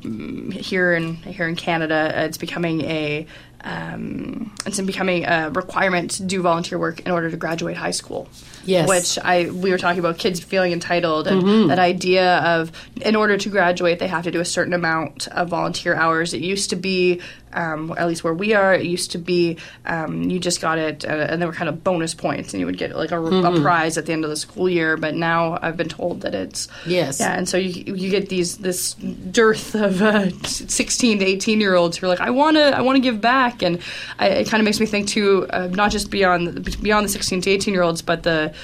here 0.52 0.94
in 0.94 1.16
here 1.16 1.48
in 1.48 1.56
Canada, 1.56 2.12
it's 2.24 2.38
becoming 2.38 2.82
a 2.82 3.26
um, 3.64 4.54
it's 4.66 4.80
becoming 4.80 5.24
a 5.24 5.50
requirement 5.50 6.12
to 6.12 6.22
do 6.22 6.42
volunteer 6.42 6.78
work 6.78 7.00
in 7.00 7.10
order 7.10 7.30
to 7.30 7.36
graduate 7.36 7.76
high 7.76 7.90
school. 7.90 8.28
Yes. 8.64 8.86
which 8.86 9.18
I 9.24 9.48
we 9.48 9.70
were 9.70 9.78
talking 9.78 9.98
about 9.98 10.18
kids 10.18 10.40
feeling 10.40 10.72
entitled 10.72 11.26
and 11.26 11.70
that 11.70 11.78
idea 11.78 12.36
of 12.40 12.70
in 13.00 13.16
order 13.16 13.38
to 13.38 13.48
graduate 13.48 13.98
they 13.98 14.08
have 14.08 14.24
to 14.24 14.30
do 14.30 14.40
a 14.40 14.44
certain 14.44 14.74
amount 14.74 15.26
of 15.28 15.48
volunteer 15.48 15.94
hours. 15.94 16.34
It 16.34 16.42
used 16.42 16.68
to 16.70 16.76
be 16.76 17.22
um, 17.54 17.94
at 17.96 18.06
least 18.06 18.22
where 18.24 18.34
we 18.34 18.52
are, 18.52 18.74
it 18.74 18.84
used 18.84 19.12
to 19.12 19.18
be 19.18 19.56
um, 19.86 20.24
you 20.24 20.38
just 20.38 20.60
got 20.60 20.76
it, 20.76 21.06
uh, 21.06 21.08
and 21.08 21.40
there 21.40 21.48
were 21.48 21.54
kind 21.54 21.70
of 21.70 21.82
bonus 21.82 22.12
points, 22.12 22.52
and 22.52 22.60
you 22.60 22.66
would 22.66 22.76
get 22.76 22.94
like 22.94 23.10
a, 23.10 23.18
a 23.18 23.60
prize 23.62 23.96
at 23.96 24.04
the 24.04 24.12
end 24.12 24.22
of 24.22 24.28
the 24.28 24.36
school 24.36 24.68
year. 24.68 24.98
But 24.98 25.14
now 25.14 25.58
I've 25.62 25.78
been 25.78 25.88
told 25.88 26.20
that 26.20 26.34
it's 26.34 26.68
Yes. 26.84 27.20
yeah, 27.20 27.32
and 27.38 27.48
so 27.48 27.56
you 27.56 27.94
you 27.94 28.10
get 28.10 28.28
these 28.28 28.58
this 28.58 28.92
dearth 28.94 29.74
of 29.74 30.02
uh, 30.02 30.28
sixteen 30.44 31.20
to 31.20 31.24
eighteen 31.24 31.58
year 31.58 31.74
olds 31.74 31.96
who 31.96 32.04
are 32.04 32.10
like, 32.10 32.20
I 32.20 32.30
want 32.30 32.58
to 32.58 32.76
I 32.76 32.82
want 32.82 32.96
to 32.96 33.00
give 33.00 33.18
back, 33.22 33.47
and 33.62 33.80
I, 34.18 34.28
it 34.28 34.48
kind 34.48 34.60
of 34.60 34.64
makes 34.64 34.80
me 34.80 34.86
think 34.86 35.08
too, 35.08 35.46
uh, 35.50 35.68
not 35.68 35.90
just 35.90 36.10
beyond 36.10 36.80
beyond 36.82 37.04
the 37.04 37.08
sixteen 37.08 37.40
to 37.42 37.50
eighteen 37.50 37.74
year 37.74 37.82
olds, 37.82 38.02
but 38.02 38.22
the 38.22 38.54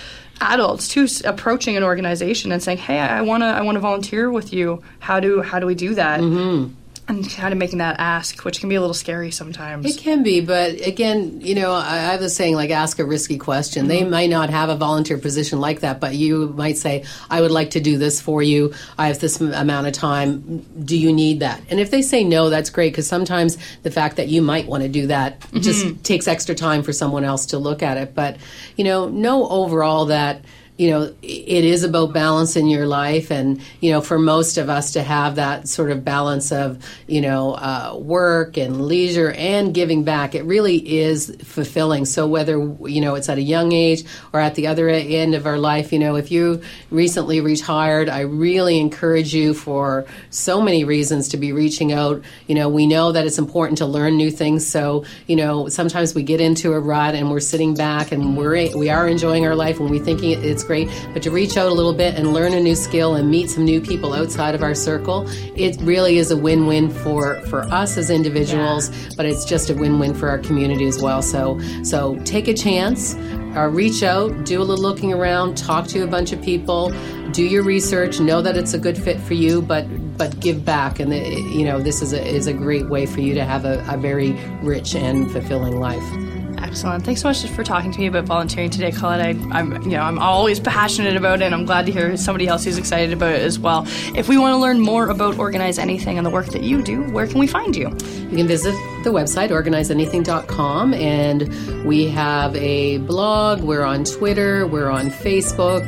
adults 0.41 0.89
too 0.89 1.07
approaching 1.25 1.77
an 1.77 1.83
organization 1.83 2.53
and 2.53 2.63
saying, 2.63 2.79
Hey, 2.79 2.99
I 2.99 3.23
want 3.23 3.43
to 3.43 3.47
I 3.47 3.63
want 3.63 3.77
to 3.77 3.81
volunteer 3.81 4.31
with 4.31 4.53
you. 4.53 4.83
How 4.99 5.21
do 5.21 5.43
how 5.43 5.59
do 5.59 5.67
we 5.67 5.75
do 5.75 5.95
that? 5.95 6.21
Mm-hmm. 6.21 6.75
And 7.07 7.29
kind 7.29 7.53
of 7.53 7.59
making 7.59 7.79
that 7.79 7.97
ask, 7.99 8.45
which 8.45 8.61
can 8.61 8.71
be 8.71 8.77
a 8.77 8.81
little 8.81 8.95
scary 8.95 9.31
sometimes. 9.31 9.85
It 9.85 10.01
can 10.01 10.23
be, 10.23 10.41
but 10.41 10.87
again, 10.87 11.43
you 11.43 11.55
know, 11.55 11.73
I, 11.73 12.15
I 12.15 12.17
was 12.17 12.35
saying 12.35 12.55
like 12.55 12.71
ask 12.71 12.99
a 12.99 13.05
risky 13.05 13.37
question. 13.37 13.89
They 13.89 14.01
mm-hmm. 14.01 14.11
might 14.11 14.31
not 14.31 14.49
have 14.49 14.71
a 14.71 14.77
volunteer 14.77 15.19
position 15.19 15.61
like 15.61 15.81
that, 15.81 16.01
but 16.01 16.15
you 16.15 16.49
might 16.57 16.79
say, 16.79 17.05
"I 17.29 17.43
would 17.43 17.51
like 17.51 17.73
to 17.73 17.81
do 17.81 17.99
this 17.99 18.23
for 18.23 18.43
you. 18.43 18.73
I 18.97 19.09
have 19.09 19.21
this 19.21 19.39
m- 19.39 19.53
amount 19.53 19.87
of 19.87 19.93
time. 19.93 20.65
Do 20.83 20.97
you 20.97 21.13
need 21.13 21.41
that?" 21.41 21.61
And 21.69 21.79
if 21.79 21.91
they 21.91 22.01
say 22.01 22.25
no, 22.25 22.49
that's 22.49 22.71
great 22.71 22.93
because 22.93 23.07
sometimes 23.07 23.59
the 23.83 23.91
fact 23.91 24.17
that 24.17 24.29
you 24.29 24.41
might 24.41 24.67
want 24.67 24.83
to 24.83 24.89
do 24.89 25.07
that 25.09 25.41
just 25.53 25.85
mm-hmm. 25.85 26.01
takes 26.03 26.27
extra 26.27 26.55
time 26.55 26.83
for 26.83 26.95
someone 26.95 27.25
else 27.25 27.45
to 27.47 27.59
look 27.59 27.83
at 27.83 27.99
it. 27.99 28.15
But 28.15 28.39
you 28.77 28.85
know, 28.85 29.11
know 29.11 29.47
overall 29.47 30.07
that 30.07 30.43
you 30.77 30.91
know, 30.91 31.15
it 31.23 31.65
is 31.65 31.85
about 31.85 32.13
balance 32.13 32.57
in 32.57 32.67
your 32.67 32.85
life. 32.85 33.31
And, 33.31 33.61
you 33.81 33.93
know, 33.93 34.01
for 34.01 34.19
most 34.19 34.57
of 34.57 34.69
us 34.69 34.93
to 34.95 35.05
have 35.05 35.37
that 35.37 35.69
sort 35.69 35.93
of 35.93 36.05
balance 36.05 36.51
of, 36.51 36.85
you 37.07 37.21
know, 37.21 37.53
uh, 37.55 37.97
work 37.97 38.57
and 38.57 38.87
leisure 38.87 39.31
and 39.33 39.73
giving 39.73 40.03
back, 40.03 40.35
it 40.35 40.43
really 40.45 40.99
is 40.99 41.37
fulfilling. 41.45 42.05
So 42.05 42.27
whether, 42.27 42.59
you 42.89 43.01
know, 43.01 43.15
it's 43.15 43.29
at 43.29 43.39
a 43.39 43.43
young 43.43 43.71
age 43.71 44.03
or 44.33 44.41
at 44.41 44.57
the 44.57 44.67
other 44.67 44.89
end 44.89 45.37
of 45.37 45.47
our 45.47 45.59
life, 45.59 45.93
you 45.93 46.01
know, 46.01 46.17
if 46.17 46.33
you 46.33 46.61
recently 46.91 47.41
retired, 47.41 48.09
I 48.09 48.21
really 48.21 48.81
encourage 48.81 49.33
you 49.33 49.55
for 49.55 50.07
so 50.31 50.61
many 50.61 50.83
reasons 50.83 51.29
to 51.29 51.37
be 51.37 51.53
reaching 51.53 51.93
out. 51.93 52.21
You 52.49 52.57
know, 52.57 52.69
we 52.69 52.89
know 52.89 53.13
that 53.13 53.25
it's 53.27 53.39
important 53.39 53.79
to 53.79 53.87
learn 53.87 54.17
new 54.17 54.31
things. 54.31 54.67
So, 54.67 55.05
you 55.29 55.37
know, 55.37 55.69
sometimes 55.69 56.17
we 56.17 56.25
get 56.25 56.41
into 56.41 56.73
a 56.73 56.81
rut 56.81 57.15
and 57.15 57.31
we're 57.31 57.39
sitting 57.39 57.75
back 57.75 58.11
and 58.11 58.37
we're, 58.37 58.77
we 58.77 58.91
are 58.91 59.07
enjoying 59.07 59.47
our 59.47 59.55
life 59.55 59.79
and 59.79 59.89
we 59.89 60.01
thinking 60.01 60.33
it's 60.43 60.64
great, 60.65 60.89
but 61.13 61.23
to 61.23 61.31
reach 61.31 61.57
out 61.57 61.67
a 61.67 61.75
little 61.75 61.93
bit 61.93 62.15
and 62.15 62.33
learn 62.33 62.53
a 62.55 62.61
new 62.61 62.75
skill 62.75 63.15
and 63.15 63.31
meet 63.31 63.51
some 63.51 63.65
new 63.65 63.81
people 63.81 64.13
outside 64.13 64.55
of 64.55 64.63
our 64.63 64.75
circle, 64.75 65.27
it 65.57 65.77
really 65.81 66.19
is 66.19 66.31
a 66.31 66.37
win-win 66.37 66.91
for 66.91 67.41
for 67.51 67.63
us 67.65 67.97
as 67.97 68.11
individuals, 68.11 68.91
but 69.17 69.27
it's 69.27 69.45
just 69.45 69.71
a 69.71 69.75
win-win 69.75 70.15
for 70.15 70.29
our 70.29 70.39
community 70.39 70.87
as 70.87 71.01
well. 71.01 71.23
So 71.23 71.59
so 71.83 72.19
take 72.25 72.49
a 72.49 72.55
chance, 72.55 73.15
uh, 73.57 73.69
reach 73.71 74.03
out, 74.03 74.45
do 74.45 74.61
a 74.61 74.65
little 74.65 74.83
looking 74.83 75.13
around, 75.13 75.57
talk 75.57 75.87
to 75.89 76.03
a 76.03 76.07
bunch 76.07 76.33
of 76.33 76.43
people, 76.43 76.93
do 77.33 77.45
your 77.45 77.63
research, 77.63 78.21
know 78.21 78.43
that 78.43 78.57
it's 78.57 78.75
a 78.75 78.79
good 78.79 78.97
fit 78.97 79.21
for 79.21 79.35
you, 79.35 79.63
but 79.63 79.87
but 80.17 80.39
give 80.41 80.65
back, 80.65 81.01
and 81.01 81.11
the, 81.11 81.19
you 81.19 81.65
know 81.65 81.81
this 81.81 82.01
is 82.03 82.13
a 82.13 82.25
is 82.25 82.47
a 82.47 82.53
great 82.53 82.89
way 82.89 83.07
for 83.07 83.21
you 83.21 83.35
to 83.35 83.45
have 83.45 83.65
a, 83.65 83.85
a 83.89 83.97
very 83.97 84.33
rich 84.63 84.95
and 84.95 85.31
fulfilling 85.31 85.81
life. 85.81 86.24
Excellent. 86.65 87.05
Thanks 87.05 87.21
so 87.21 87.29
much 87.29 87.45
for 87.51 87.63
talking 87.63 87.93
to 87.93 87.99
me 88.01 88.07
about 88.07 88.25
volunteering 88.25 88.71
today, 88.71 88.91
Colette. 88.91 89.21
I, 89.21 89.29
I'm, 89.51 89.83
you 89.83 89.91
know, 89.91 90.01
I'm 90.01 90.19
always 90.19 90.59
passionate 90.59 91.15
about 91.15 91.43
it, 91.43 91.45
and 91.45 91.55
I'm 91.55 91.67
glad 91.67 91.85
to 91.85 91.93
hear 91.93 92.17
somebody 92.17 92.49
else 92.49 92.65
who's 92.65 92.79
excited 92.79 93.13
about 93.13 93.35
it 93.35 93.43
as 93.43 93.59
well. 93.59 93.85
If 94.17 94.29
we 94.31 94.39
want 94.39 94.55
to 94.55 94.57
learn 94.57 94.81
more 94.81 95.11
about 95.11 95.39
Organize 95.39 95.79
Anything 95.79 96.17
and 96.17 96.27
the 96.27 96.31
work 96.31 96.47
that 96.47 96.63
you 96.63 96.83
do, 96.83 97.03
where 97.13 97.27
can 97.27 97.39
we 97.39 97.47
find 97.47 97.77
you? 97.77 97.91
You 97.91 98.37
can 98.39 98.47
visit 98.47 98.73
the 99.05 99.11
website, 99.11 99.51
organizeanything.com, 99.51 100.95
and 100.95 101.85
we 101.85 102.09
have 102.09 102.57
a 102.57 102.97
blog. 102.99 103.61
We're 103.61 103.85
on 103.85 104.05
Twitter, 104.05 104.67
we're 104.67 104.91
on 104.91 105.11
Facebook, 105.11 105.87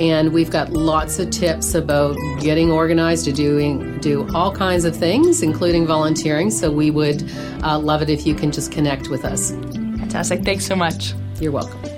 and 0.00 0.32
we've 0.32 0.50
got 0.50 0.72
lots 0.72 1.20
of 1.20 1.30
tips 1.30 1.72
about 1.74 2.16
getting 2.40 2.72
organized 2.72 3.26
to 3.26 3.32
doing 3.32 4.00
do 4.00 4.28
all 4.34 4.52
kinds 4.52 4.84
of 4.84 4.96
things, 4.96 5.44
including 5.44 5.86
volunteering. 5.86 6.50
So 6.50 6.72
we 6.72 6.90
would 6.90 7.30
uh, 7.62 7.78
love 7.78 8.02
it 8.02 8.10
if 8.10 8.26
you 8.26 8.34
can 8.34 8.50
just 8.50 8.72
connect 8.72 9.08
with 9.08 9.24
us. 9.24 9.52
Fantastic. 10.06 10.44
Thanks 10.44 10.64
so 10.64 10.76
much. 10.76 11.14
You're 11.40 11.52
welcome. 11.52 11.95